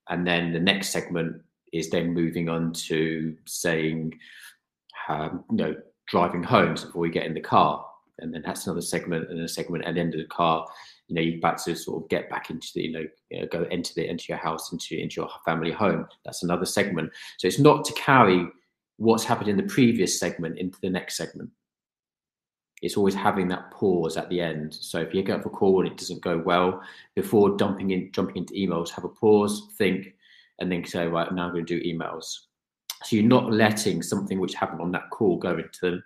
[0.08, 1.40] And then the next segment
[1.74, 4.16] is then moving on to saying,
[5.08, 7.84] um, you know, driving home before we get in the car.
[8.20, 10.66] And then that's another segment and a segment at the end of the car.
[11.08, 13.46] You know you're about to sort of get back into the you know, you know
[13.46, 16.06] go into the into your house into into your family home.
[16.24, 17.10] That's another segment.
[17.38, 18.46] So it's not to carry
[18.96, 21.50] what's happened in the previous segment into the next segment.
[22.80, 24.74] It's always having that pause at the end.
[24.74, 26.80] So if you get off a call and it doesn't go well
[27.16, 30.13] before dumping in jumping into emails have a pause think
[30.60, 32.26] and then say right now i'm going to do emails
[33.02, 36.00] so you're not letting something which happened on that call go into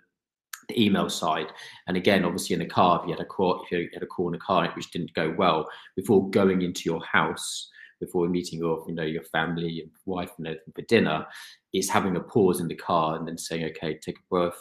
[0.69, 1.47] the email side.
[1.87, 4.07] And again, obviously in the car, if you had a call, if you had a
[4.07, 8.59] call in a car which didn't go well, before going into your house, before meeting
[8.59, 11.25] your, you know, your family and wife and everything for dinner,
[11.73, 14.57] it's having a pause in the car and then saying, okay, take a breath,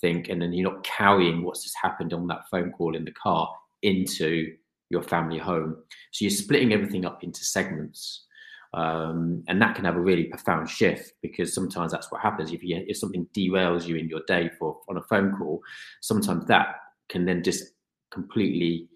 [0.00, 3.12] think, and then you're not carrying what's just happened on that phone call in the
[3.12, 3.48] car
[3.82, 4.54] into
[4.90, 5.76] your family home.
[6.12, 8.25] So you're splitting everything up into segments.
[8.74, 12.52] Um, and that can have a really profound shift because sometimes that's what happens.
[12.52, 15.62] If you if something derails you in your day for on a phone call
[16.00, 16.76] sometimes that
[17.08, 17.72] can then just
[18.10, 18.88] completely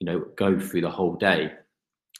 [0.00, 1.52] you know go through the whole day.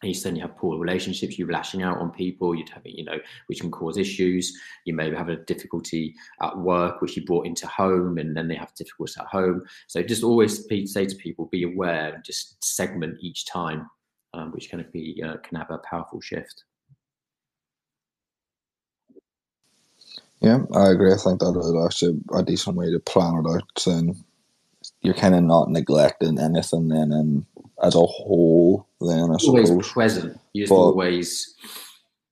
[0.00, 3.18] And you suddenly have poor relationships you're lashing out on people you'd have you know
[3.46, 4.56] which can cause issues.
[4.84, 8.54] You may have a difficulty at work which you brought into home and then they
[8.54, 9.64] have difficulties at home.
[9.88, 13.88] So just always say to people be aware and just segment each time
[14.34, 16.64] um, which can be uh, can have a powerful shift
[20.40, 21.12] Yeah, I agree.
[21.12, 23.86] I think that is actually a decent way to plan it out.
[23.86, 24.16] And
[25.02, 27.44] you're kind of not neglecting anything then, and
[27.82, 29.92] as a whole, then I always suppose.
[29.92, 30.40] present.
[30.52, 31.56] You just but, always,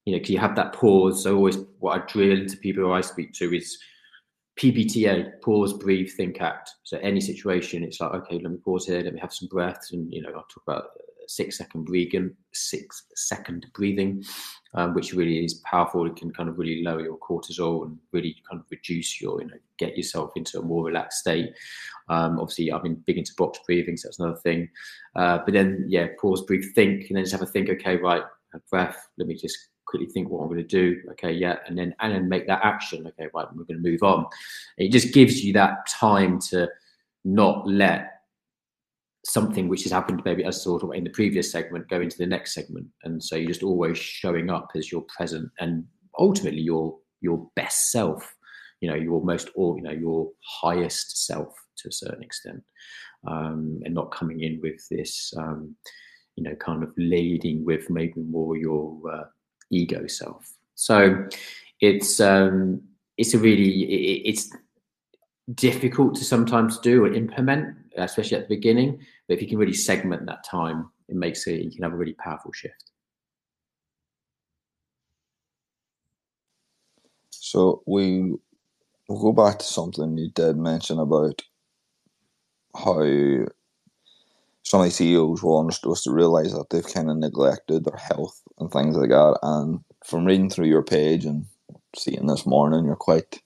[0.04, 1.22] you know, can you have that pause?
[1.22, 3.78] So always, what I drill into people who I speak to is
[4.56, 6.70] PBTA: pause, breathe, think, act.
[6.84, 9.02] So any situation, it's like, okay, let me pause here.
[9.02, 10.84] Let me have some breaths, and you know, I'll talk about
[11.26, 14.24] six second breathing, six second breathing,
[14.74, 16.06] um, which really is powerful.
[16.06, 19.48] It can kind of really lower your cortisol and really kind of reduce your, you
[19.48, 21.50] know, get yourself into a more relaxed state.
[22.08, 24.68] Um, obviously, I've been big into box breathing, so that's another thing.
[25.14, 27.68] Uh, but then, yeah, pause, breathe, think, and then just have a think.
[27.68, 28.22] Okay, right,
[28.70, 29.08] breath.
[29.18, 31.00] Let me just quickly think what I'm going to do.
[31.12, 33.06] Okay, yeah, and then and then make that action.
[33.06, 34.26] Okay, right, we're going to move on.
[34.78, 36.68] It just gives you that time to
[37.24, 38.15] not let
[39.30, 42.26] something which has happened maybe as sort of in the previous segment go into the
[42.26, 42.86] next segment.
[43.04, 45.84] And so you're just always showing up as your present and
[46.18, 48.34] ultimately your your best self
[48.80, 52.62] you know your most or you know your highest self to a certain extent
[53.26, 55.74] um, and not coming in with this um,
[56.36, 59.24] you know kind of leading with maybe more your uh,
[59.70, 60.48] ego self.
[60.74, 61.26] So
[61.80, 62.82] it's um
[63.16, 64.50] it's a really it, it's
[65.54, 68.98] difficult to sometimes do and implement Uh, especially at the beginning.
[69.26, 71.96] But if you can really segment that time, it makes it you can have a
[71.96, 72.90] really powerful shift.
[77.30, 78.34] So we
[79.08, 81.42] we'll go back to something you did mention about
[82.74, 83.46] how
[84.62, 88.42] some of the CEOs will understand to realize that they've kind of neglected their health
[88.58, 89.38] and things like that.
[89.42, 91.46] And from reading through your page and
[91.96, 93.40] seeing this morning, you're quite,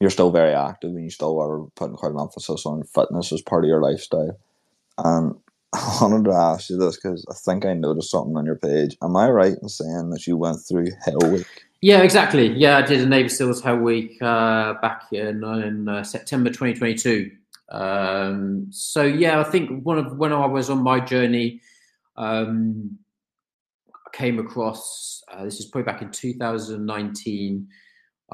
[0.00, 3.42] you're still very active and you still are putting quite an emphasis on fitness as
[3.42, 4.38] part of your lifestyle.
[4.98, 5.34] And
[5.74, 8.96] I wanted to ask you this because I think I noticed something on your page.
[9.02, 11.46] Am I right in saying that you went through Hell Week?
[11.80, 12.48] Yeah, exactly.
[12.48, 17.30] Yeah, I did a Navy SEALs Hell Week uh, back in, in uh, September 2022.
[17.68, 21.60] Um, so yeah, I think one of when I was on my journey,
[22.16, 22.98] um,
[23.88, 27.68] I came across uh, this is probably back in 2019.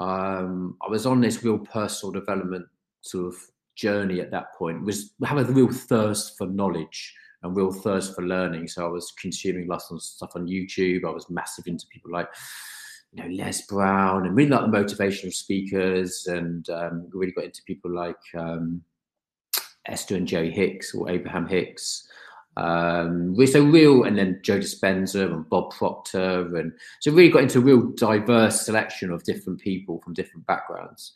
[0.01, 2.65] Um, I was on this real personal development
[3.01, 3.35] sort of
[3.75, 4.83] journey at that point.
[4.83, 8.67] Was having a real thirst for knowledge and real thirst for learning.
[8.67, 11.05] So I was consuming lots of stuff on YouTube.
[11.05, 12.27] I was massive into people like
[13.13, 17.61] you know Les Brown and really like the motivational speakers, and um, really got into
[17.67, 18.81] people like um,
[19.85, 22.07] Esther and Jerry Hicks or Abraham Hicks.
[22.61, 27.57] Um, so real, and then Joe Dispenza and Bob Proctor, and so really got into
[27.57, 31.13] a real diverse selection of different people from different backgrounds.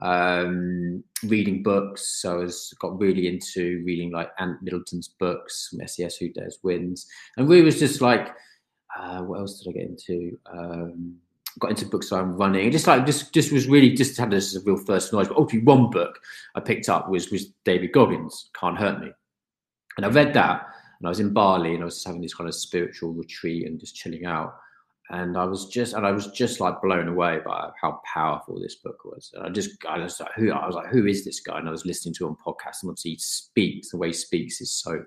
[0.00, 6.16] Um, reading books, so I was got really into reading like Ant Middleton's books SAS
[6.16, 7.06] Who Dares Wins,
[7.36, 8.34] and really was just like,
[8.98, 10.36] uh, what else did I get into?
[10.52, 11.16] Um,
[11.60, 12.72] got into books I'm running.
[12.72, 15.28] just like just just was really just had this as a real first knowledge.
[15.28, 16.18] But ultimately, one book
[16.56, 19.12] I picked up was was David Goggins, Can't Hurt Me,
[19.96, 20.66] and I read that,
[20.98, 23.66] and I was in Bali, and I was just having this kind of spiritual retreat
[23.66, 24.54] and just chilling out
[25.10, 28.74] and I was just and I was just like blown away by how powerful this
[28.76, 29.30] book was.
[29.34, 31.58] And I just I was like, who I was like, who is this guy?
[31.58, 33.90] And I was listening to him on podcast, and obviously he speaks.
[33.90, 35.02] The way he speaks is so,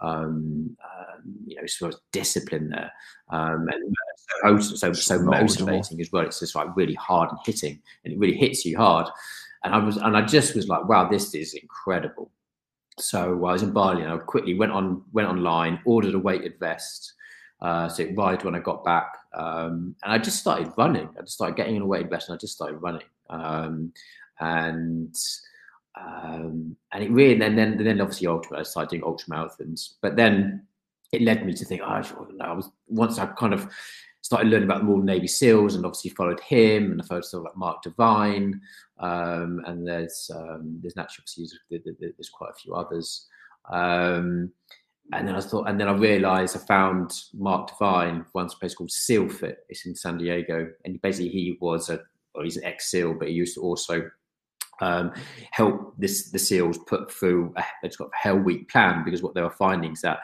[0.00, 2.92] um, uh, you know, sort of discipline there,
[3.30, 3.94] um, and
[4.42, 6.26] so so so motivating as well.
[6.26, 9.08] It's just like really hard and hitting, and it really hits you hard.
[9.62, 12.32] And I was and I just was like, wow, this is incredible.
[12.98, 16.58] So I was in Bali, and I quickly went on went online, ordered a weighted
[16.58, 17.12] vest.
[17.60, 19.16] Uh, so it arrived when I got back.
[19.34, 21.08] Um, and I just started running.
[21.16, 23.06] I just started getting in a weighted vest and I just started running.
[23.30, 23.92] Um,
[24.40, 25.14] and
[25.98, 29.94] um, and it really then then then obviously ultra I started doing ultra marathons.
[30.02, 30.66] But then
[31.12, 32.02] it led me to think, oh,
[32.40, 33.70] I was once I kind of
[34.26, 37.42] started learning about the Royal Navy SEALs and obviously followed him and I followed sort
[37.42, 38.60] of like Mark Divine
[38.98, 43.28] um, and there's um, there's naturally there's quite a few others.
[43.70, 44.50] Um,
[45.12, 48.74] and then I thought, and then I realised I found Mark Divine runs a place
[48.74, 49.58] called SEALFIT.
[49.68, 52.00] It's in San Diego, and basically he was a,
[52.34, 54.10] well, he's an ex SEAL, but he used to also
[54.80, 55.12] um,
[55.52, 59.50] help this the SEALs put through a, a Hell Week plan because what they were
[59.50, 60.18] finding is that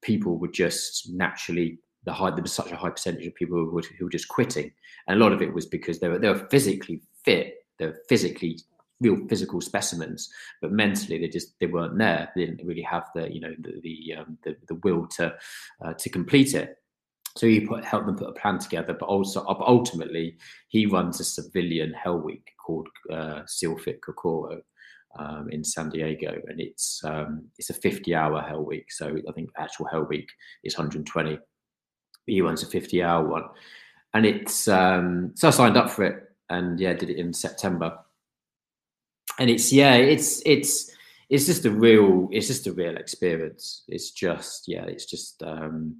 [0.00, 3.70] people would just naturally the high there was such a high percentage of people who
[3.70, 4.72] were, who were just quitting,
[5.06, 7.98] and a lot of it was because they were they were physically fit, they were
[8.08, 8.58] physically
[9.02, 12.30] real physical specimens, but mentally they just they weren't there.
[12.34, 15.34] They didn't really have the you know the the um, the, the, will to
[15.84, 16.76] uh, to complete it.
[17.36, 20.36] So he put helped them put a plan together, but also ultimately
[20.68, 24.60] he runs a civilian Hell Week called uh, SEALFIT Kokoro.
[25.18, 28.90] Um, in San Diego, and it's um, it's a 50 hour Hell Week.
[28.90, 30.26] So I think actual Hell Week
[30.64, 31.38] is 120.
[32.26, 33.44] He runs a 50 hour one,
[34.14, 37.98] and it's um, so I signed up for it, and yeah, did it in September
[39.38, 40.90] and it's yeah, it's it's
[41.30, 43.84] it's just a real it's just a real experience.
[43.88, 45.96] It's just yeah, it's just um,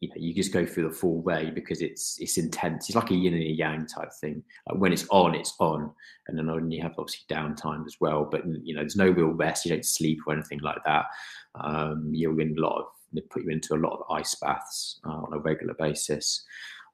[0.00, 2.88] you know you just go through the full way because it's it's intense.
[2.88, 4.42] It's like a yin and a yang type thing.
[4.68, 5.90] Like when it's on, it's on,
[6.28, 8.24] and then you have obviously downtime as well.
[8.24, 9.64] But you know, there's no real rest.
[9.64, 11.06] You don't sleep or anything like that.
[11.54, 15.00] Um, you're in a lot of they put you into a lot of ice baths
[15.06, 16.44] uh, on a regular basis.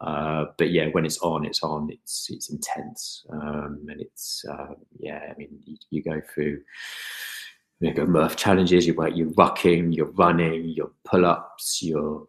[0.01, 1.91] Uh, but yeah, when it's on, it's on.
[1.91, 5.21] It's it's intense, um, and it's uh, yeah.
[5.31, 6.61] I mean, you, you go through
[7.81, 8.87] you go Murph challenges.
[8.87, 12.27] You you're rucking, you're running, your pull ups, your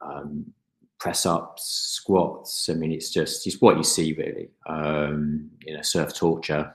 [0.00, 0.52] um,
[0.98, 2.68] press ups, squats.
[2.68, 4.50] I mean, it's just it's what you see really.
[4.66, 6.74] Um, you know, surf torture.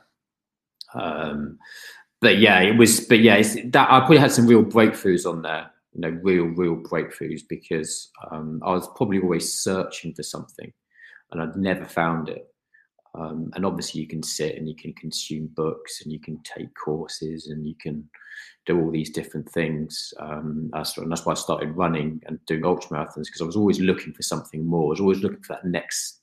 [0.94, 1.60] Um,
[2.22, 3.02] but yeah, it was.
[3.02, 6.76] But yeah, that I probably had some real breakthroughs on there you know real real
[6.76, 10.72] breakthroughs because um, I was probably always searching for something
[11.32, 12.48] and I'd never found it.
[13.16, 16.74] Um, and obviously, you can sit and you can consume books and you can take
[16.74, 18.10] courses and you can
[18.66, 20.14] do all these different things.
[20.20, 23.56] Um, that's, and that's why I started running and doing ultra marathons because I was
[23.56, 24.86] always looking for something more.
[24.86, 26.22] I was always looking for that next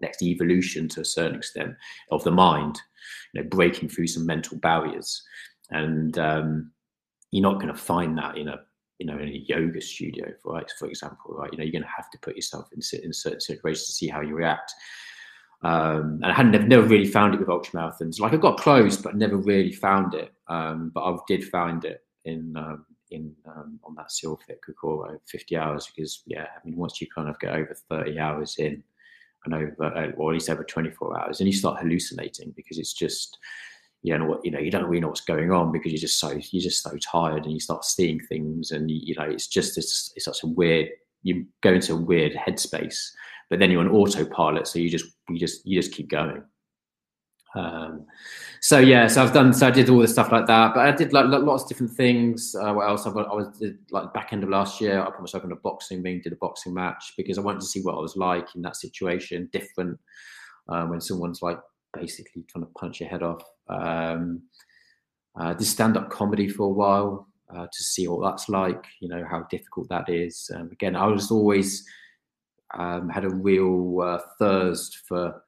[0.00, 1.74] next evolution to a certain extent
[2.10, 2.78] of the mind,
[3.32, 5.22] you know, breaking through some mental barriers.
[5.70, 6.70] And um,
[7.30, 8.60] you're not going to find that in a
[8.98, 11.88] you know in a yoga studio right for example right you know you're going to
[11.94, 14.72] have to put yourself in, in certain situations to see how you react
[15.62, 18.20] um, and I hadn't never, never really found it with ultra marathons.
[18.20, 20.32] Like I got close, but never really found it.
[20.48, 25.56] Um, but I did find it in um, in um, on that SEALFIT call 50
[25.56, 28.82] hours because yeah, I mean once you kind of get over 30 hours in
[29.44, 32.92] and over uh, or at least over 24 hours, and you start hallucinating because it's
[32.92, 33.38] just
[34.06, 36.20] you know what you know you don't really know what's going on because you're just
[36.20, 39.48] so you're just so tired and you start seeing things and you, you know it's
[39.48, 40.88] just it's, it's such a weird
[41.24, 43.10] you go into a weird headspace
[43.50, 46.40] but then you're on autopilot so you just you just you just keep going
[47.56, 48.04] um,
[48.60, 49.54] so yeah, so I've done.
[49.54, 51.92] So I did all the stuff like that, but I did like lots of different
[51.92, 52.54] things.
[52.54, 53.06] Uh, what else?
[53.06, 55.00] I, I was did, like back end of last year.
[55.00, 57.66] I put myself in a boxing ring, did a boxing match because I wanted to
[57.66, 59.98] see what I was like in that situation, different
[60.68, 61.58] um, when someone's like
[61.98, 63.42] basically trying to punch your head off.
[63.68, 64.42] Um,
[65.38, 68.84] uh, did stand up comedy for a while uh, to see what that's like.
[69.00, 70.50] You know how difficult that is.
[70.54, 71.86] Um, again, I was always
[72.76, 75.42] um, had a real uh, thirst for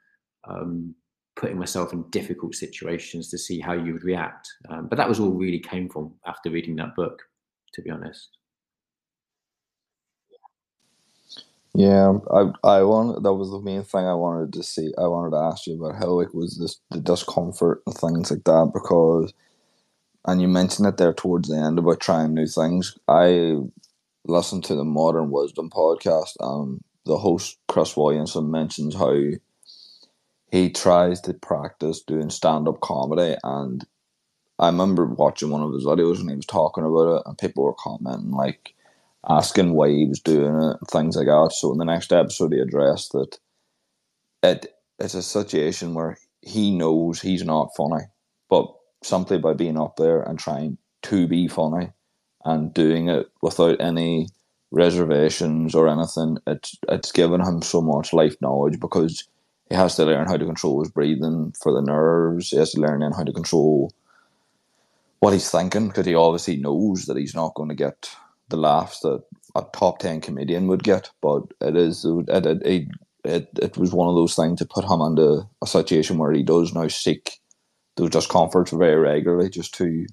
[0.49, 0.94] um,
[1.36, 4.49] putting myself in difficult situations to see how you would react.
[4.68, 7.22] Um, but that was all really came from after reading that book,
[7.74, 8.38] to be honest.
[11.79, 14.93] Yeah, I I want that was the main thing I wanted to see.
[14.99, 18.45] I wanted to ask you about how like was this the discomfort and things like
[18.45, 19.33] that because,
[20.26, 22.99] and you mentioned it there towards the end about trying new things.
[23.09, 23.57] I
[24.26, 26.35] listened to the Modern Wisdom podcast.
[26.41, 29.14] Um, the host Chris Williamson mentions how
[30.51, 33.87] he tries to practice doing stand up comedy and
[34.59, 37.64] I remember watching one of his videos and he was talking about it and people
[37.64, 38.74] were commenting like
[39.29, 41.53] asking why he was doing it things like that.
[41.53, 43.39] So in the next episode he addressed that
[44.43, 48.05] it it's a situation where he knows he's not funny,
[48.49, 48.72] but
[49.03, 51.91] simply by being up there and trying to be funny
[52.45, 54.29] and doing it without any
[54.70, 59.29] reservations or anything, it's it's given him so much life knowledge because
[59.68, 62.51] he has to learn how to control his breathing for the nerves.
[62.51, 63.93] He has to learn then how to control
[65.20, 68.11] what he's thinking because he obviously knows that he's not going to get
[68.49, 69.22] the laughs that
[69.55, 71.11] a top 10 comedian would get.
[71.20, 72.88] But it is, it, it,
[73.24, 76.42] it, it, was one of those things to put him into a situation where he
[76.42, 77.38] does now seek
[77.96, 80.07] those discomforts very regularly just to,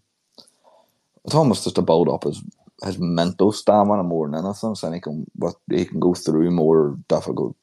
[1.24, 2.42] it's almost just to build up his
[2.84, 6.98] his mental stamina more than anything, so he can what he can go through more
[7.08, 7.56] difficult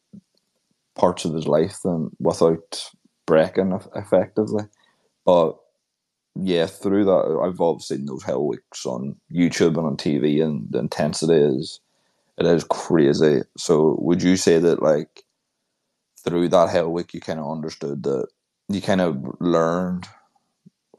[0.94, 2.90] parts of his life than without
[3.26, 4.64] breaking effectively.
[5.24, 5.56] But
[6.34, 10.66] yeah, through that, I've obviously seen those hell weeks on YouTube and on TV, and
[10.70, 11.80] the intensity is
[12.38, 13.42] it is crazy.
[13.56, 15.24] So, would you say that like
[16.24, 18.28] through that hell week, you kind of understood that
[18.68, 20.06] you kind of learned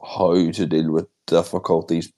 [0.03, 2.11] how to deal with difficulties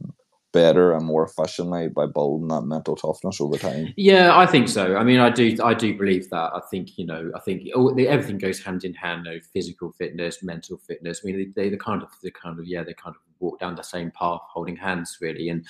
[0.56, 3.94] better and more efficiently by building that mental toughness over time.
[3.98, 4.96] Yeah, I think so.
[4.96, 6.52] I mean, I do, I do believe that.
[6.56, 9.26] I think you know, I think everything goes hand in hand.
[9.26, 11.22] Though physical fitness, mental fitness.
[11.22, 13.76] I mean, they, they, kind of, they kind of, yeah, they kind of walk down
[13.76, 15.50] the same path, holding hands, really.
[15.50, 15.66] And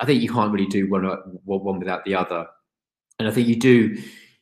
[0.00, 1.04] I think you can't really do one
[1.44, 2.46] one without the other.
[3.20, 3.96] And I think you do.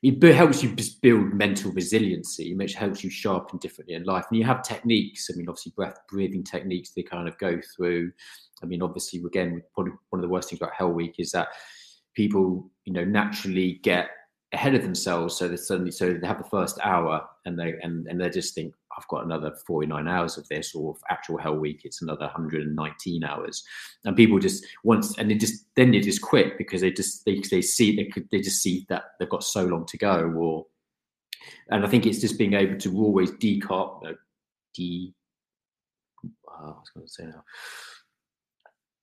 [0.06, 4.26] It helps you build mental resiliency, which helps you sharpen differently in life.
[4.30, 5.30] And you have techniques.
[5.32, 6.90] I mean, obviously, breath breathing techniques.
[6.90, 8.12] They kind of go through
[8.64, 11.48] I mean, obviously, again, probably one of the worst things about Hell Week is that
[12.14, 14.08] people, you know, naturally get
[14.52, 15.36] ahead of themselves.
[15.36, 18.54] So they suddenly, so they have the first hour, and they and and they just
[18.54, 23.24] think, I've got another 49 hours of this, or actual Hell Week, it's another 119
[23.24, 23.64] hours,
[24.04, 27.40] and people just once, and they just then they just quit because they just they
[27.50, 30.66] they see they could they just see that they've got so long to go, or
[31.70, 34.12] and I think it's just being able to always decop, uh,
[34.74, 35.14] de,
[36.48, 37.44] uh, I was going to say now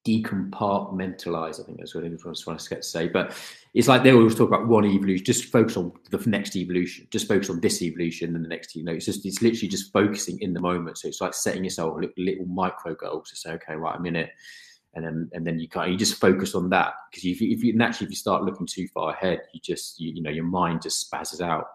[0.05, 1.59] decompartmentalize.
[1.59, 3.07] I think that's what was trying to say.
[3.07, 3.35] But
[3.73, 7.27] it's like they always talk about one evolution, just focus on the next evolution, just
[7.27, 8.75] focus on this evolution and the next.
[8.75, 10.97] You know, it's just it's literally just focusing in the moment.
[10.97, 14.15] So it's like setting yourself little, little micro goals to say, okay, right, I'm in
[14.15, 14.31] it.
[14.93, 15.89] And then, and then you can't.
[15.89, 18.67] You just focus on that because if you, if you naturally if you start looking
[18.67, 21.67] too far ahead, you just you, you know your mind just spazzes out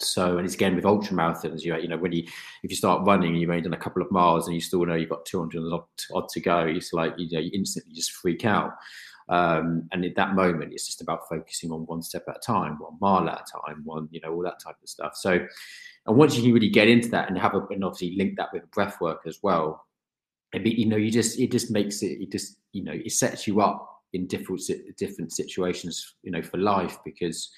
[0.00, 2.24] so, and it's again with ultra marathons, you you know, when you
[2.62, 4.84] if you start running, and you've only done a couple of miles, and you still
[4.84, 6.60] know you've got 200 odd, odd to go.
[6.60, 8.72] It's like you know, you instantly just freak out.
[9.28, 12.78] Um, and at that moment, it's just about focusing on one step at a time,
[12.78, 15.16] one mile at a time, one you know, all that type of stuff.
[15.16, 15.46] So,
[16.06, 18.52] and once you can really get into that and have a, and obviously link that
[18.52, 19.86] with breath work as well,
[20.52, 23.46] and you know, you just it just makes it, it just you know, it sets
[23.46, 24.60] you up in different
[24.96, 27.50] different situations, you know, for life because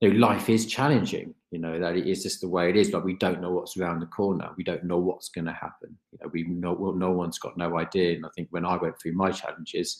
[0.00, 1.34] you know, life is challenging.
[1.50, 2.92] You know that it is just the way it is.
[2.92, 4.50] Like we don't know what's around the corner.
[4.56, 5.96] We don't know what's going to happen.
[6.12, 8.16] You know, we know well, no one's got no idea.
[8.16, 9.98] And I think when I went through my challenges,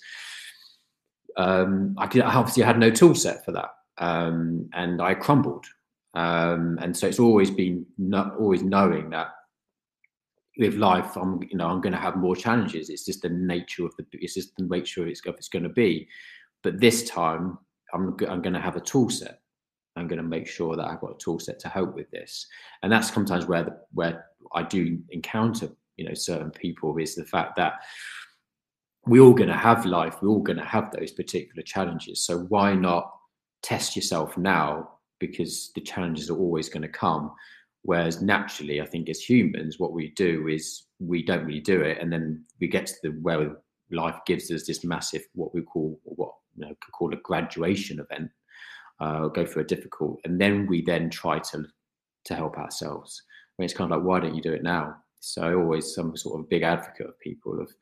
[1.36, 5.66] um, I could obviously had no tool set for that, um, and I crumbled.
[6.14, 9.28] Um, and so it's always been not always knowing that
[10.58, 12.90] with life, I'm you know I'm going to have more challenges.
[12.90, 15.68] It's just the nature of the it's just the nature of it's, it's going to
[15.68, 16.08] be.
[16.62, 17.58] But this time,
[17.94, 19.40] I'm I'm going to have a tool set.
[19.96, 22.46] I'm going to make sure that I've got a tool set to help with this.
[22.82, 27.24] And that's sometimes where the, where I do encounter you know certain people is the
[27.24, 27.74] fact that
[29.06, 30.16] we're all going to have life.
[30.20, 32.24] We're all going to have those particular challenges.
[32.24, 33.10] So why not
[33.62, 34.90] test yourself now?
[35.20, 37.32] Because the challenges are always going to come
[37.86, 41.98] Whereas naturally, I think as humans, what we do is we don't really do it,
[42.00, 43.58] and then we get to the where
[43.92, 48.00] life gives us this massive what we call what you know could call a graduation
[48.00, 48.28] event,
[49.00, 51.64] uh, go through a difficult, and then we then try to
[52.24, 53.22] to help ourselves.
[53.28, 54.96] I mean, it's kind of like why don't you do it now?
[55.20, 57.72] So I always some sort of big advocate of people of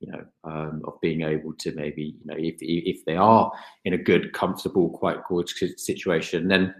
[0.00, 3.50] you know um, of being able to maybe you know if if they are
[3.84, 6.74] in a good, comfortable, quite good situation, then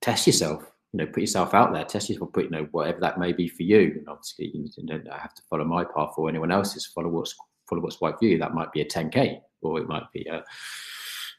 [0.00, 3.18] test yourself you know, put yourself out there, test yourself, put, you know, whatever that
[3.18, 3.96] may be for you.
[3.98, 6.86] And obviously, you don't have to follow my path or anyone else's.
[6.86, 7.34] Follow what's
[7.68, 8.38] follow what's right for you.
[8.38, 10.42] That might be a 10k, or it might be a,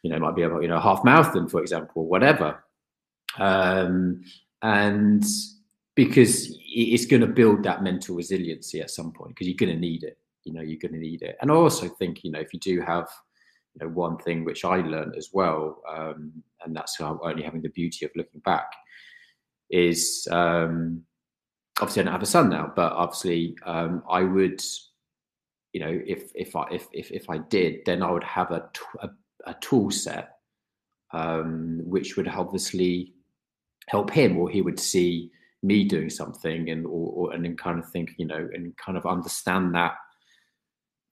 [0.03, 2.63] you know, might be a you know half marathon, for example, whatever.
[3.37, 4.23] Um,
[4.61, 5.23] and
[5.95, 9.79] because it's going to build that mental resiliency at some point, because you're going to
[9.79, 10.17] need it.
[10.43, 11.37] You know, you're going to need it.
[11.41, 13.07] And I also think, you know, if you do have
[13.73, 16.31] you know, one thing which I learned as well, um,
[16.63, 18.71] and that's only having the beauty of looking back,
[19.69, 21.03] is um,
[21.79, 24.61] obviously I don't have a son now, but obviously um, I would,
[25.73, 28.69] you know, if if I if if, if I did, then I would have a
[29.01, 29.09] a,
[29.45, 30.37] a tool set
[31.13, 33.13] um, which would obviously
[33.87, 35.31] help him, or he would see
[35.63, 38.97] me doing something, and or, or and then kind of think, you know, and kind
[38.97, 39.95] of understand that,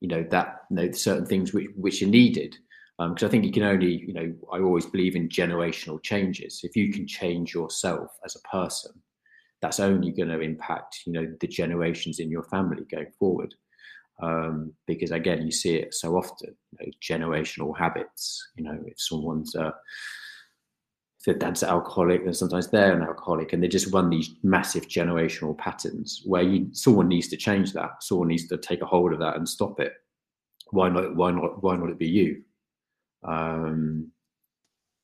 [0.01, 2.57] you know, that you know certain things which which are needed
[2.97, 6.61] because um, I think you can only, you know, I always believe in generational changes.
[6.63, 8.91] If you can change yourself as a person,
[9.61, 13.53] that's only going to impact, you know, the generations in your family going forward.
[14.21, 18.47] Um, because again, you see it so often, you know, generational habits.
[18.55, 19.71] You know, if someone's uh,
[21.19, 24.31] if their dad's an alcoholic, then sometimes they're an alcoholic, and they just run these
[24.43, 28.01] massive generational patterns where you someone needs to change that.
[28.03, 29.93] Someone needs to take a hold of that and stop it.
[30.71, 31.15] Why not?
[31.15, 31.61] Why not?
[31.61, 32.43] Why not it be you?
[33.23, 34.11] Um,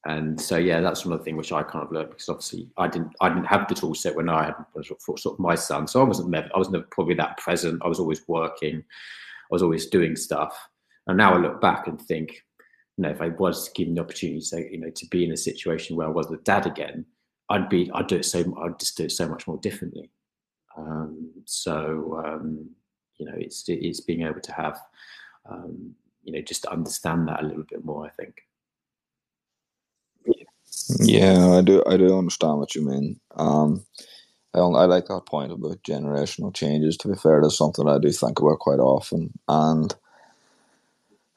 [0.05, 3.13] and so yeah, that's another thing which I kind of learned because obviously I didn't
[3.21, 4.55] I didn't have the tool set when I had
[4.99, 7.81] sort of my son, so I wasn't never, I was never probably that present.
[7.85, 10.57] I was always working, I was always doing stuff.
[11.05, 12.43] And now I look back and think,
[12.97, 15.37] you know, if I was given the opportunity, say, you know, to be in a
[15.37, 17.05] situation where I was with dad again,
[17.49, 20.09] I'd be I'd do it so I'd just do it so much more differently.
[20.75, 22.71] Um, so um,
[23.17, 24.79] you know, it's it's being able to have
[25.47, 25.93] um,
[26.23, 28.07] you know just to understand that a little bit more.
[28.07, 28.41] I think.
[30.99, 31.83] Yeah, I do.
[31.87, 33.19] I do understand what you mean.
[33.35, 33.85] Um,
[34.55, 34.75] I don't.
[34.75, 36.97] I like that point about generational changes.
[36.99, 39.95] To be fair, that's something I do think about quite often, and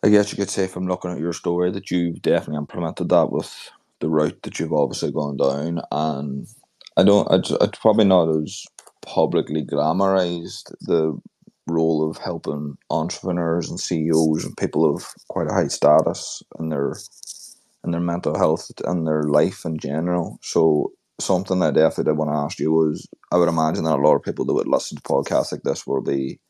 [0.04, 3.32] I guess you could say from looking at your story that you've definitely implemented that
[3.32, 3.70] with
[4.00, 5.82] the route that you've obviously gone down.
[5.92, 6.48] And
[6.96, 7.28] I don't.
[7.32, 8.64] It's, it's probably not as
[9.02, 11.18] publicly glamorized the
[11.68, 16.94] role of helping entrepreneurs and CEOs and people of quite a high status in their
[17.84, 20.38] in their mental health and their life in general.
[20.42, 24.02] So something I definitely did want to ask you was I would imagine that a
[24.02, 26.40] lot of people that would listen to podcasts like this will be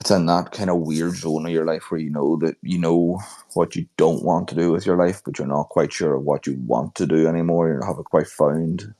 [0.00, 2.78] it's in that kind of weird zone of your life where you know that you
[2.78, 3.20] know
[3.54, 6.46] what you don't want to do with your life, but you're not quite sure what
[6.46, 7.68] you want to do anymore.
[7.68, 8.94] You haven't quite found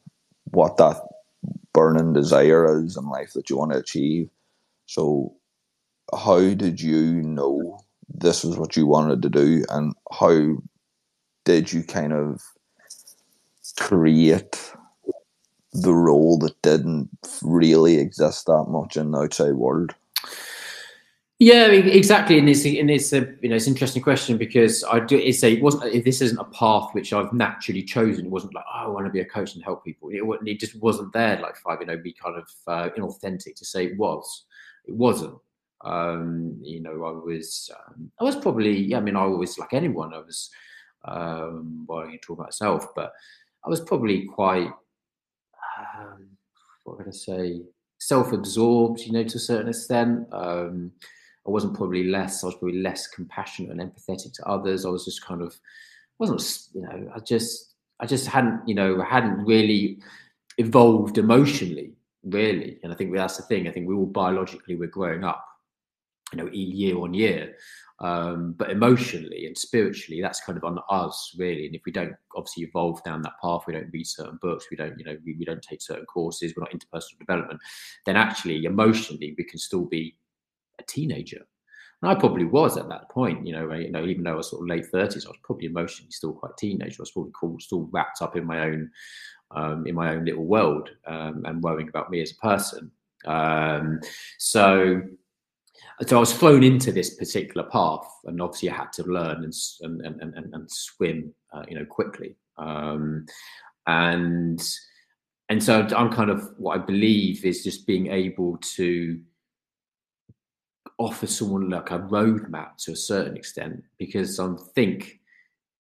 [0.51, 0.97] what that
[1.73, 4.29] burning desire is in life that you want to achieve.
[4.87, 5.37] So,
[6.13, 10.57] how did you know this was what you wanted to do, and how
[11.49, 12.43] did you kind of
[13.79, 14.71] create
[15.73, 17.09] the role that didn't
[17.41, 19.95] really exist that much in the outside world?
[21.39, 25.01] Yeah, exactly, and it's and it's a you know it's an interesting question because I
[25.01, 28.27] do it's a it wasn't this isn't a path which I've naturally chosen.
[28.27, 30.11] It wasn't like oh, I want to be a coach and help people.
[30.11, 31.41] It, it just wasn't there.
[31.41, 34.45] Like five, you know, be kind of uh, inauthentic to say it was
[34.85, 35.39] it wasn't.
[35.83, 39.75] Um, you know, I was, um, I was probably, yeah, I mean, I was like
[39.75, 40.51] anyone, I was,
[41.05, 43.13] um, well, I can talk about myself, but
[43.65, 44.71] I was probably quite,
[45.99, 46.29] um,
[46.85, 47.63] what would I say,
[47.99, 50.27] self-absorbed, you know, to a certain extent.
[50.33, 50.93] Um,
[51.47, 54.85] I wasn't probably less, I was probably less compassionate and empathetic to others.
[54.85, 55.59] I was just kind of,
[56.19, 56.43] wasn't,
[56.75, 60.01] you know, I just, I just hadn't, you know, hadn't really
[60.59, 61.95] evolved emotionally
[62.25, 62.79] really.
[62.83, 63.69] And I think that's the thing.
[63.69, 65.45] I think we all biologically we're growing up,
[66.33, 67.55] you know, year on year.
[68.01, 71.67] Um, but emotionally and spiritually, that's kind of on us really.
[71.67, 74.77] And if we don't obviously evolve down that path, we don't read certain books, we
[74.77, 77.61] don't, you know, we, we don't take certain courses, we're not into personal development,
[78.07, 80.17] then actually emotionally we can still be
[80.79, 81.45] a teenager.
[82.01, 84.51] And I probably was at that point, you know, you know, even though I was
[84.51, 87.01] sort of late thirties, I was probably emotionally still quite teenager.
[87.01, 88.91] I was probably still wrapped up in my own,
[89.51, 92.93] um, in my own little world, um, and worrying about me as a person.
[93.25, 93.99] Um,
[94.39, 95.03] so,
[96.07, 99.53] so I was thrown into this particular path, and obviously I had to learn and
[99.81, 102.37] and and, and, and swim, uh, you know, quickly.
[102.57, 103.27] Um,
[103.87, 104.63] and
[105.49, 109.21] and so I'm kind of what I believe is just being able to
[110.99, 115.21] offer someone like a roadmap to a certain extent, because I think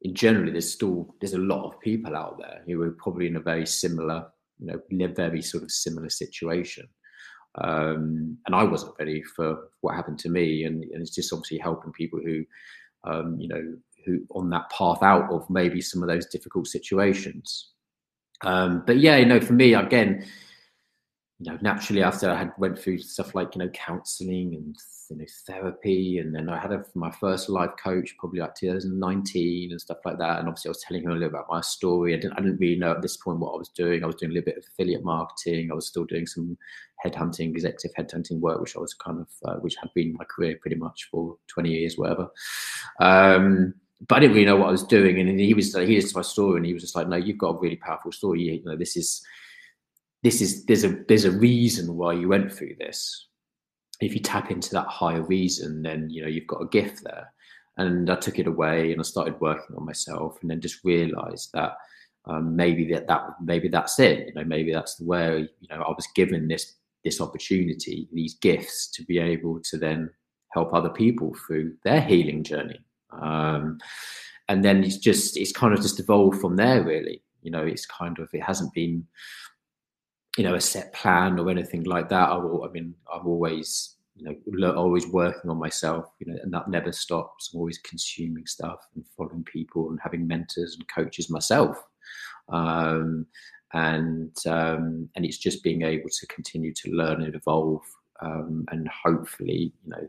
[0.03, 3.37] in generally there's still there's a lot of people out there who are probably in
[3.37, 4.27] a very similar,
[4.59, 6.89] you know, in a very sort of similar situation
[7.57, 10.64] um, and I wasn't ready for what happened to me.
[10.64, 12.44] And, and it's just obviously helping people who,
[13.05, 13.74] um, you know,
[14.05, 17.70] who on that path out of maybe some of those difficult situations.
[18.42, 20.24] Um, but yeah, you know, for me, again,
[21.41, 24.76] you know, naturally after I had went through stuff like you know counselling and
[25.09, 29.70] you know therapy, and then I had a, my first life coach probably like 2019
[29.70, 30.41] and stuff like that.
[30.41, 32.12] And obviously, I was telling him a little about my story.
[32.12, 34.03] I didn't, I didn't really know at this point what I was doing.
[34.03, 35.70] I was doing a little bit of affiliate marketing.
[35.70, 36.59] I was still doing some
[37.07, 40.59] headhunting, executive headhunting work, which I was kind of uh, which had been my career
[40.61, 42.30] pretty much for 20 years, whatever.
[42.99, 43.74] Um,
[44.09, 45.20] but I didn't really know what I was doing.
[45.20, 47.55] And he was he to my story, and he was just like, "No, you've got
[47.55, 48.43] a really powerful story.
[48.43, 49.24] You know, this is."
[50.23, 53.27] This is there's a there's a reason why you went through this.
[54.01, 57.33] If you tap into that higher reason then you know you've got a gift there.
[57.77, 61.51] And i took it away and i started working on myself and then just realized
[61.55, 61.77] that
[62.25, 65.83] um, maybe that that maybe that's it you know maybe that's the way you know
[65.83, 70.11] i was given this this opportunity these gifts to be able to then
[70.51, 72.81] help other people through their healing journey.
[73.12, 73.79] Um,
[74.49, 77.23] and then it's just it's kind of just evolved from there really.
[77.43, 79.07] You know it's kind of it hasn't been
[80.39, 82.30] you know a set plan or anything like that.
[82.30, 86.55] I, will, I mean, I'm always you know always working on myself, you know, and
[86.55, 87.51] that never stops.
[87.53, 91.84] I'm always consuming stuff and following people and having mentors and coaches myself.
[92.49, 93.26] Um,
[93.74, 97.82] and um, and it's just being able to continue to learn and evolve,
[98.22, 100.09] um, and hopefully, you know,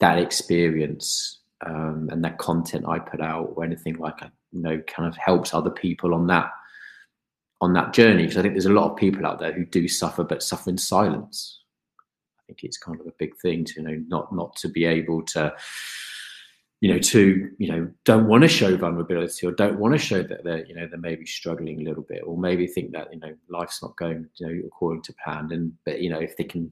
[0.00, 5.08] that experience um, and that content I put out or anything like, you know, kind
[5.08, 6.50] of helps other people on that
[7.60, 9.88] on that journey because I think there's a lot of people out there who do
[9.88, 11.60] suffer but suffer in silence.
[12.38, 14.84] I think it's kind of a big thing to you know not not to be
[14.84, 15.54] able to
[16.80, 20.22] you know to you know don't want to show vulnerability or don't want to show
[20.22, 23.18] that they're you know they're maybe struggling a little bit or maybe think that you
[23.18, 26.44] know life's not going you know according to plan and but you know if they
[26.44, 26.70] can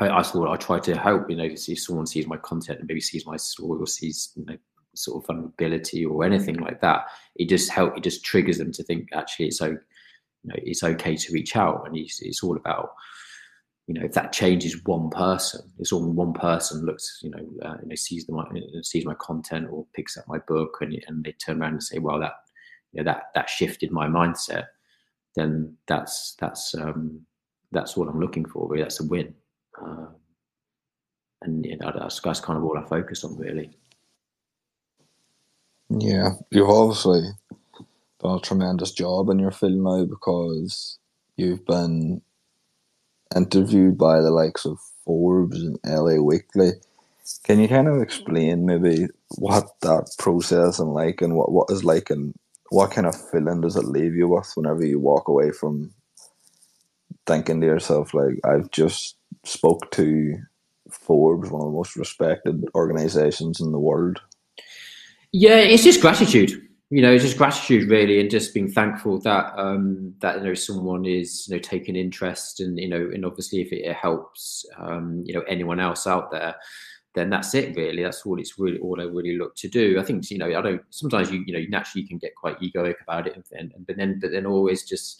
[0.00, 2.88] I, I thought I try to help you know if someone sees my content and
[2.88, 4.56] maybe sees my story or sees you know
[4.94, 8.82] sort of vulnerability or anything like that it just help it just triggers them to
[8.82, 9.78] think actually it's so
[10.44, 12.90] you know, it's okay to reach out, and it's, it's all about
[13.86, 17.76] you know if that changes one person it's all one person looks you know uh,
[17.96, 21.72] sees the sees my content or picks up my book and, and they turn around
[21.72, 22.34] and say well that
[22.92, 24.66] you know that that shifted my mindset
[25.34, 27.20] then that's that's um
[27.72, 28.82] that's what i'm looking for really.
[28.82, 29.34] That's a win.
[29.80, 30.06] Uh,
[31.42, 33.76] and you know that's, that's kind of all i focus on really.
[35.88, 37.22] Yeah you've obviously
[38.22, 40.98] done a tremendous job in your film now because
[41.36, 42.22] you've been
[43.34, 46.72] interviewed by the likes of Forbes and LA Weekly.
[47.44, 49.06] Can you kind of explain maybe
[49.38, 52.34] what that process and like and what, what is like and
[52.70, 55.92] what kind of feeling does it leave you with whenever you walk away from
[57.26, 60.36] thinking to yourself like I've just spoke to
[60.90, 64.20] Forbes, one of the most respected organizations in the world?
[65.32, 66.60] Yeah, it's just gratitude
[66.92, 71.06] you know, just gratitude really, and just being thankful that um, that you know someone
[71.06, 75.32] is you know taking interest, and you know, and obviously if it helps um, you
[75.32, 76.54] know anyone else out there,
[77.14, 78.02] then that's it really.
[78.02, 79.98] That's all it's really all I really look to do.
[79.98, 82.96] I think you know I don't sometimes you you know naturally can get quite egoic
[83.02, 85.18] about it, and, and but then but then always just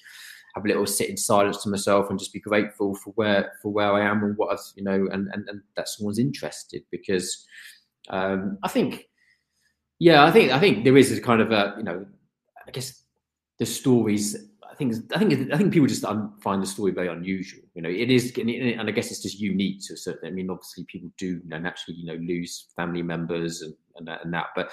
[0.54, 3.72] have a little sit in silence to myself and just be grateful for where for
[3.72, 7.46] where I am and what I've you know and and, and that someone's interested because
[8.10, 9.08] um, I think
[10.02, 12.04] yeah, I think I think there is a kind of a you know,
[12.66, 13.04] I guess
[13.60, 14.36] the stories.
[14.68, 16.04] I think I think I think people just
[16.42, 17.62] find the story very unusual.
[17.74, 20.26] You know, it is, and I guess it's just unique to a certain.
[20.26, 24.08] I mean, obviously, people do you know, naturally, you know, lose family members and and
[24.08, 24.72] that, and that, but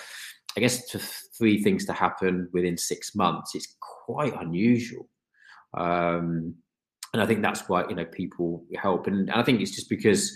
[0.58, 0.90] I guess
[1.38, 5.08] three things to happen within six months, it's quite unusual.
[5.78, 6.56] Um,
[7.14, 9.90] and I think that's why you know people help, and, and I think it's just
[9.90, 10.36] because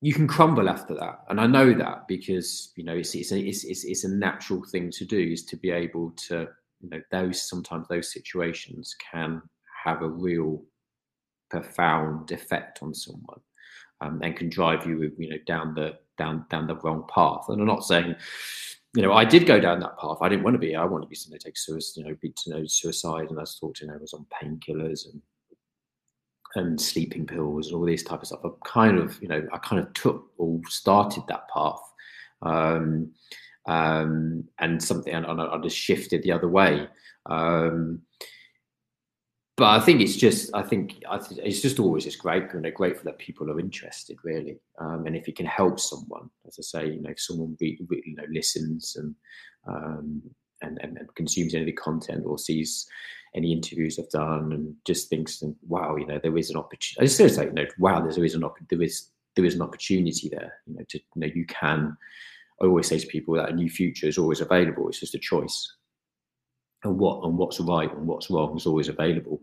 [0.00, 3.38] you can crumble after that, and I know that because you know it's it's a,
[3.38, 6.48] it's, it's, it's a natural thing to do is to be able to
[6.80, 9.42] you know those sometimes those situations can
[9.84, 10.62] have a real
[11.50, 13.40] profound effect on someone
[14.00, 17.44] um, and can drive you you know down the down down the wrong path.
[17.48, 18.16] And I'm not saying
[18.94, 20.18] you know, I did go down that path.
[20.20, 20.74] I didn't want to be.
[20.74, 23.38] I wanted to be somebody to take suicide, you know, be to know suicide, and
[23.38, 25.22] I was thought, you know, I was on painkillers and
[26.54, 28.40] and sleeping pills and all this type of stuff.
[28.44, 31.80] I kind of, you know, I kind of took or started that path,
[32.42, 33.12] um,
[33.66, 36.88] um, and something, and I, I just shifted the other way.
[37.26, 38.02] Um,
[39.56, 42.60] but I think it's just, I think, I th- it's just always just great, you
[42.60, 44.58] know, grateful that people are interested, really.
[44.78, 47.78] Um, and if you can help someone, as I say, you know, if someone re-
[47.88, 49.14] re- you know listens and,
[49.66, 50.22] um,
[50.62, 52.86] and, and and consumes any of the content or sees
[53.34, 57.00] any interviews I've done and just thinks, wow, you know, there is an opportunity.
[57.00, 59.62] I just say, you know, wow, there is an op- there is there is an
[59.62, 60.54] opportunity there.
[60.66, 61.96] You know, to you know, you can.
[62.62, 64.88] I always say to people that a new future is always available.
[64.88, 65.76] It's just a choice,
[66.84, 69.40] and what and what's right and what's wrong is always available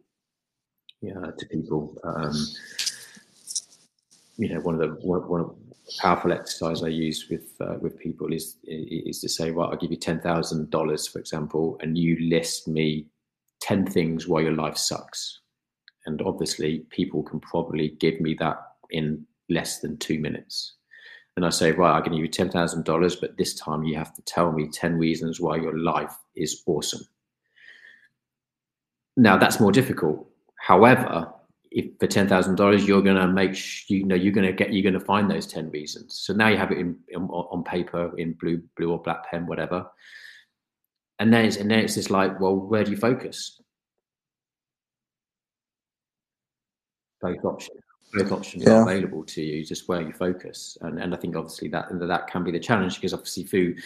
[1.02, 1.98] yeah, to people.
[2.04, 2.34] Um,
[4.38, 5.56] you know, one of the one, of
[6.00, 9.92] powerful exercise I use with uh, with people is is to say, well, I'll give
[9.92, 13.08] you ten thousand dollars, for example, and you list me
[13.60, 15.40] ten things why your life sucks.
[16.06, 18.58] And obviously, people can probably give me that
[18.92, 20.74] in less than two minutes.
[21.36, 24.14] And I say, right, I'm give you ten thousand dollars, but this time you have
[24.14, 27.02] to tell me ten reasons why your life is awesome.
[29.16, 30.28] Now that's more difficult
[30.58, 31.32] However,
[31.72, 34.54] if for ten thousand dollars you're going to make sh- you know you're going to
[34.54, 36.20] get you're going to find those ten reasons.
[36.20, 39.46] So now you have it in, in, on paper in blue blue or black pen,
[39.46, 39.86] whatever.
[41.20, 43.60] And then it's and then it's just like, well, where do you focus?
[47.22, 47.82] Both options.
[48.14, 48.74] Both options yeah.
[48.74, 50.78] are available to you, just where you focus.
[50.82, 53.80] And and I think obviously that that can be the challenge because obviously food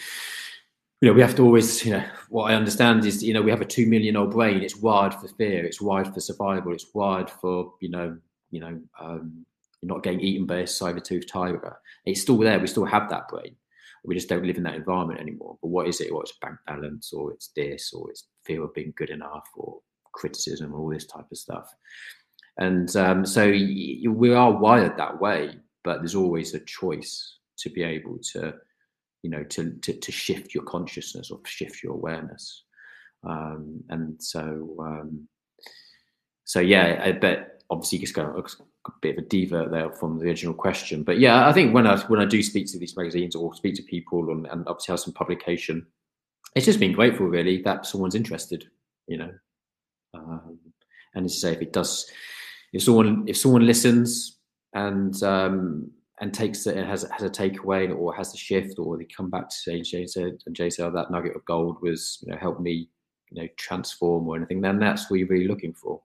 [1.02, 3.50] you know, we have to always, you know, what I understand is, you know, we
[3.50, 4.62] have a two million old brain.
[4.62, 5.64] It's wired for fear.
[5.64, 6.72] It's wired for survival.
[6.72, 8.16] It's wired for, you know,
[8.52, 9.44] you know, um,
[9.82, 11.76] not getting eaten by a saber-toothed tiger.
[12.06, 12.60] It's still there.
[12.60, 13.56] We still have that brain.
[14.04, 15.58] We just don't live in that environment anymore.
[15.60, 16.12] But what is it?
[16.12, 19.80] Well, it's bank balance, or it's this, or it's fear of being good enough, or
[20.12, 21.74] criticism, or all this type of stuff.
[22.58, 25.56] And um, so we are wired that way.
[25.82, 28.54] But there's always a choice to be able to
[29.22, 32.64] you know to, to, to shift your consciousness or shift your awareness.
[33.24, 35.28] Um, and so um,
[36.44, 40.26] so yeah i bet obviously just going a bit of a divert there from the
[40.26, 41.04] original question.
[41.04, 43.76] But yeah i think when i when i do speak to these magazines or speak
[43.76, 45.86] to people and, and obviously have some publication
[46.54, 48.66] it's just been grateful really that someone's interested
[49.06, 49.30] you know.
[50.14, 50.58] Um,
[51.14, 52.10] and to say if it does
[52.72, 54.38] if someone if someone listens
[54.74, 55.90] and um,
[56.22, 59.28] and takes it and has has a takeaway or has a shift or they come
[59.28, 62.30] back to say Jay said and Jay said oh, that nugget of gold was you
[62.30, 62.88] know helped me
[63.30, 64.60] you know transform or anything.
[64.60, 66.00] Then that's what you're really looking for.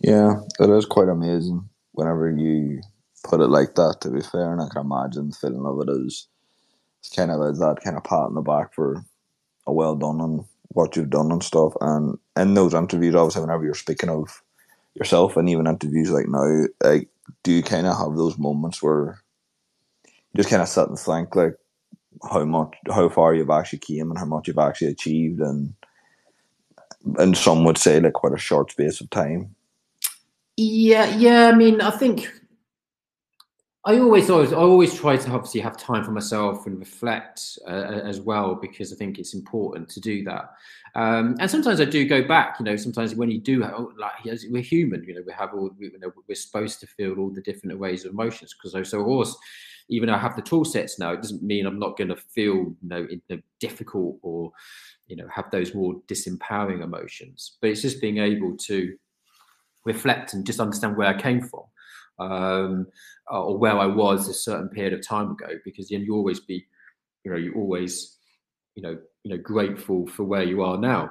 [0.00, 2.82] Yeah it is quite amazing whenever you
[3.24, 6.06] put it like that to be fair and I can imagine the feeling of it
[6.06, 6.28] is
[7.00, 9.02] it's kind of as that kind of pat on the back for
[9.66, 11.72] a well done on what you've done and stuff.
[11.80, 14.42] And in those interviews obviously whenever you're speaking of
[14.98, 17.08] yourself and even interviews like now, like
[17.42, 19.22] do you kind of have those moments where
[20.04, 21.54] you just kind of sit and think like
[22.30, 25.72] how much, how far you've actually came and how much you've actually achieved, and
[27.18, 29.54] and some would say like quite a short space of time.
[30.56, 31.48] Yeah, yeah.
[31.48, 32.30] I mean, I think
[33.88, 38.02] I always, always, I always try to obviously have time for myself and reflect uh,
[38.04, 40.50] as well because I think it's important to do that.
[40.94, 42.56] Um, and sometimes I do go back.
[42.58, 44.12] You know, sometimes when you do, oh, like
[44.50, 45.04] we're human.
[45.04, 45.70] You know, we have all.
[45.78, 49.00] We, you know, we're supposed to feel all the different ways of emotions because so
[49.00, 49.34] of course,
[49.88, 52.16] even though I have the tool sets now, it doesn't mean I'm not going to
[52.16, 54.52] feel you know, in, you know difficult or
[55.06, 57.56] you know have those more disempowering emotions.
[57.62, 58.98] But it's just being able to
[59.86, 61.62] reflect and just understand where I came from
[62.18, 62.86] um,
[63.30, 66.66] or where I was a certain period of time ago, because then you always be,
[67.24, 68.18] you know, you always,
[68.74, 71.10] you know, you know, grateful for where you are now.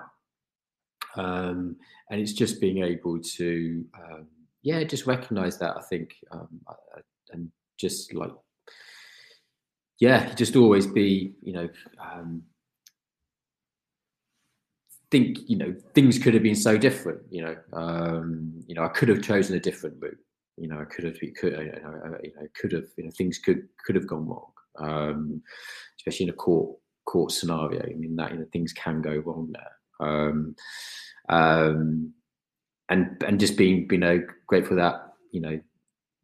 [1.16, 1.76] Um,
[2.10, 4.28] and it's just being able to, um,
[4.62, 5.76] yeah, just recognize that.
[5.78, 6.48] I think, um,
[7.32, 8.32] and just like,
[10.00, 12.44] yeah, just always be, you know, um,
[15.10, 18.90] think you know things could have been so different you know um you know i
[18.90, 20.18] could have chosen a different route
[20.58, 23.38] you know, I could have, could, you know, you know, could have, you know, things
[23.38, 25.42] could could have gone wrong, um,
[26.00, 27.84] especially in a court court scenario.
[27.84, 30.56] I mean, that you know, things can go wrong there, um,
[31.30, 32.12] um,
[32.90, 35.60] and and just being, you know, grateful that you know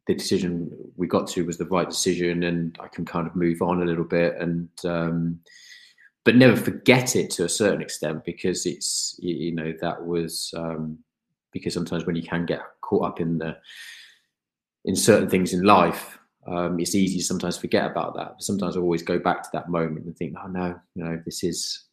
[0.07, 3.61] the decision we got to was the right decision, and I can kind of move
[3.61, 4.69] on a little bit and.
[4.83, 5.39] Um,
[6.25, 10.97] but never forget it to a certain extent because it's you know that was um,
[11.51, 13.57] because sometimes when you can get caught up in the
[14.85, 18.79] in certain things in life um, it's easy to sometimes forget about that sometimes i
[18.79, 21.85] always go back to that moment and think oh no you know this is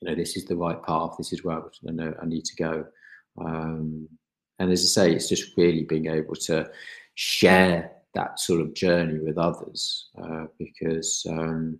[0.00, 2.56] you know this is the right path this is where i know i need to
[2.56, 2.84] go
[3.44, 4.08] um,
[4.58, 6.68] and as i say it's just really being able to
[7.14, 11.78] share that sort of journey with others uh, because um,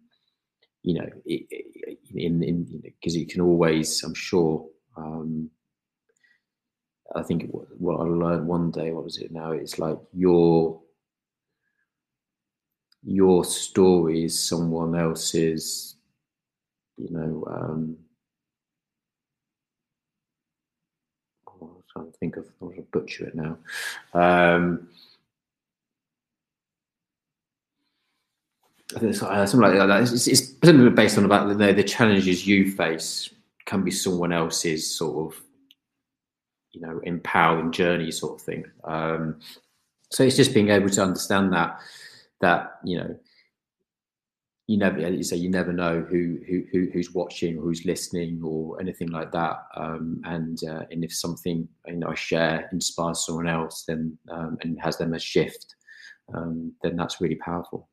[0.85, 1.09] you know,
[2.15, 4.67] in in because you can always, I'm sure.
[4.97, 5.51] Um,
[7.15, 9.53] I think what I learned one day, what was it now?
[9.53, 10.81] It's like your
[13.05, 15.97] your story is someone else's,
[16.97, 17.45] you know.
[17.47, 17.97] Um,
[21.49, 23.59] oh, I'm trying to think of, I to butcher it now.
[24.15, 24.89] Um,
[28.97, 30.03] i think uh, something like that.
[30.03, 33.31] It's, it's based on about the, the challenges you face
[33.67, 35.43] can be someone else's sort of,
[36.75, 38.65] you know, empowering journey sort of thing.
[38.85, 39.41] Um,
[40.11, 41.79] so it's just being able to understand that
[42.41, 43.17] that you know
[44.67, 48.81] you never you say you never know who, who who's watching or who's listening or
[48.81, 53.49] anything like that um, and uh, and if something you know I share inspires someone
[53.49, 55.75] else then um, and has them a shift
[56.35, 57.89] um, then that's really powerful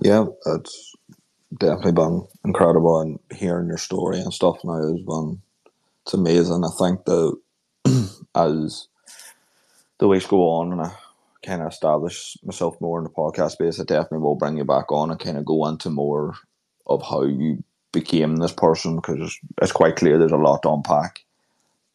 [0.00, 0.94] yeah, it's
[1.58, 5.40] definitely been incredible and hearing your story and stuff now has been
[6.04, 6.64] it's amazing.
[6.64, 7.36] I think that
[8.34, 8.88] as
[9.98, 10.92] the weeks go on and I
[11.44, 14.90] kind of establish myself more in the podcast space, I definitely will bring you back
[14.90, 16.34] on and kind of go into more
[16.86, 21.20] of how you became this person because it's quite clear there's a lot to unpack.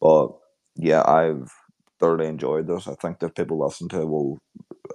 [0.00, 0.28] But
[0.76, 1.50] yeah, I've
[1.98, 2.86] thoroughly enjoyed this.
[2.86, 4.38] I think that people listen to it will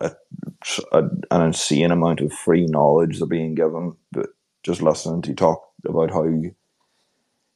[0.01, 3.95] a, an insane amount of free knowledge they're being given.
[4.11, 4.27] But
[4.63, 6.55] just listening to you talk about how you,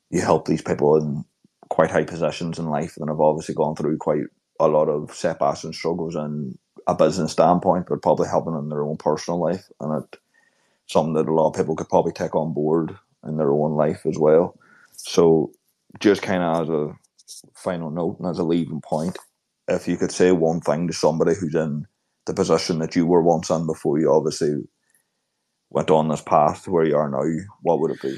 [0.10, 1.26] you help these people in
[1.76, 4.24] quite high positions in life and have obviously gone through quite
[4.62, 6.58] a lot of setbacks and struggles in
[6.88, 9.66] a business standpoint, but probably helping in their own personal life.
[9.82, 10.22] And it's
[10.88, 12.98] something that a lot of people could probably take on board
[13.28, 14.58] in their own life as well.
[14.94, 15.52] So,
[16.00, 16.94] just kind of as a
[17.56, 19.18] final note and as a leaving point,
[19.68, 21.86] if you could say one thing to somebody who's in
[22.26, 24.64] the position that you were once in before you obviously
[25.72, 27.24] went on this path to where you are now,
[27.64, 28.18] what would it be?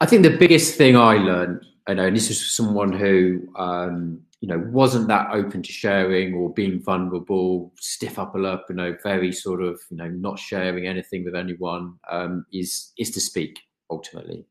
[0.00, 4.20] I think the biggest thing I learned, I know, and this is someone who, um,
[4.40, 8.96] you know, wasn't that open to sharing or being vulnerable, stiff upper lip, you know,
[9.02, 13.58] very sort of, you know, not sharing anything with anyone, um, is is to speak
[13.90, 14.46] ultimately.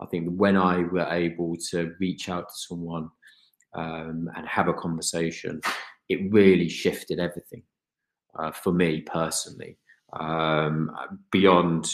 [0.00, 3.08] I think when I were able to reach out to someone
[3.74, 5.60] um, and have a conversation,
[6.08, 7.62] it really shifted everything
[8.36, 9.78] uh, for me personally.
[10.12, 10.90] Um,
[11.30, 11.88] beyond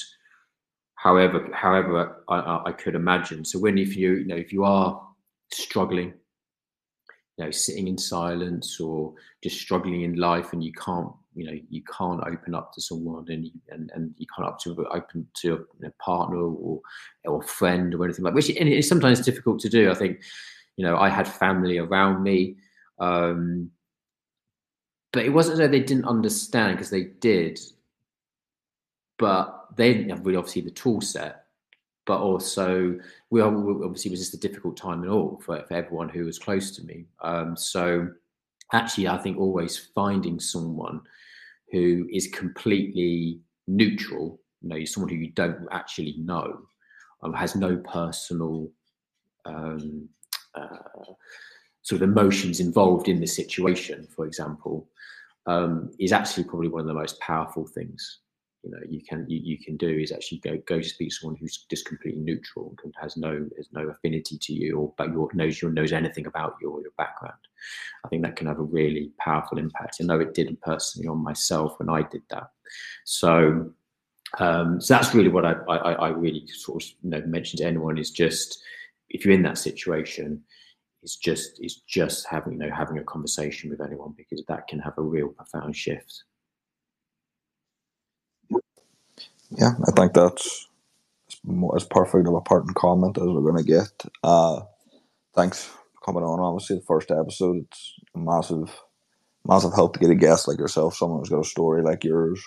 [1.00, 3.44] however however I, I, could imagine.
[3.44, 5.00] So when if you you know if you are
[5.50, 6.12] struggling,
[7.36, 11.58] you know, sitting in silence or just struggling in life, and you can't you know
[11.70, 15.26] you can't open up to someone and you, and, and you can't up to open
[15.36, 16.80] to a partner or
[17.24, 19.90] or friend or anything like which and it's sometimes difficult to do.
[19.90, 20.20] I think
[20.76, 22.56] you know I had family around me.
[22.98, 23.70] Um,
[25.12, 27.58] but it wasn't as though they didn't understand because they did,
[29.18, 31.44] but they didn't have really obviously the tool set.
[32.06, 32.98] But also,
[33.30, 36.70] we obviously was just a difficult time at all for, for everyone who was close
[36.72, 37.04] to me.
[37.20, 38.08] Um, so,
[38.72, 41.02] actually, I think always finding someone
[41.70, 46.62] who is completely neutral, you know, someone who you don't actually know,
[47.22, 48.68] um, has no personal
[49.44, 50.08] um,
[50.54, 50.78] uh,
[51.82, 54.88] sort of emotions involved in the situation, for example,
[55.46, 58.20] um, is actually probably one of the most powerful things
[58.62, 61.14] you know you can you, you can do is actually go go to speak to
[61.14, 65.12] someone who's just completely neutral and has no has no affinity to you or but
[65.12, 67.38] your knows your knows anything about your your background.
[68.04, 69.98] I think that can have a really powerful impact.
[70.00, 72.50] I know it did personally on myself when I did that.
[73.04, 73.72] So
[74.38, 77.64] um, so that's really what I, I I really sort of you know mention to
[77.64, 78.62] anyone is just
[79.08, 80.42] if you're in that situation,
[81.02, 84.78] it's just it's just having you know having a conversation with anyone because that can
[84.78, 86.24] have a real profound shift.
[89.50, 90.68] Yeah, I think that's
[91.76, 93.92] as perfect of a parting comment as we're going to get.
[94.24, 94.60] Uh,
[95.34, 96.40] thanks for coming on.
[96.40, 98.80] Obviously, the first episode, it's a massive,
[99.46, 102.42] massive help to get a guest like yourself, someone who's got a story like yours.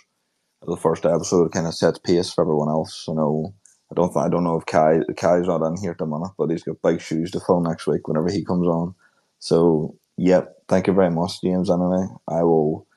[0.67, 3.05] The first episode kind of sets pace for everyone else.
[3.07, 3.53] You know,
[3.91, 6.49] I don't I don't know if Kai Kai's not on here at the minute, but
[6.51, 8.95] he's got big shoes to fill next week whenever he comes on.
[9.39, 11.69] So, yep, thank you very much, James.
[11.69, 12.87] Anyway, I will.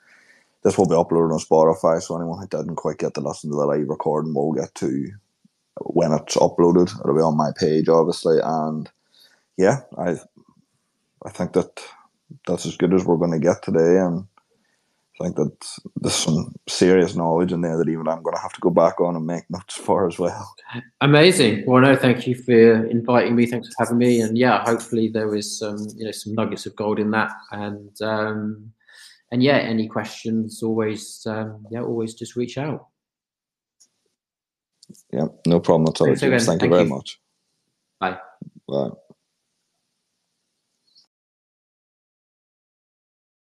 [0.66, 3.56] This will be uploaded on Spotify, so anyone who didn't quite get to listen to
[3.56, 5.12] the live recording will get to
[5.76, 6.90] when it's uploaded.
[6.98, 8.90] It'll be on my page, obviously, and
[9.56, 10.16] yeah, I
[11.24, 11.80] I think that
[12.48, 14.26] that's as good as we're going to get today, and
[15.20, 15.56] I think that
[16.00, 19.00] there's some serious knowledge in there that even I'm going to have to go back
[19.00, 20.52] on and make notes for as well.
[21.00, 21.62] Amazing.
[21.68, 23.46] Well, no, thank you for inviting me.
[23.46, 24.20] Thanks for having me.
[24.20, 27.30] And yeah, hopefully there is some, you know, some nuggets of gold in that.
[27.52, 28.72] And um,
[29.32, 32.86] and yeah, any questions, always, um, yeah, always just reach out.
[35.12, 36.06] Yeah, no problem at all.
[36.14, 37.18] Thank, you very much.
[37.98, 38.18] Bye.
[38.68, 38.90] Bye.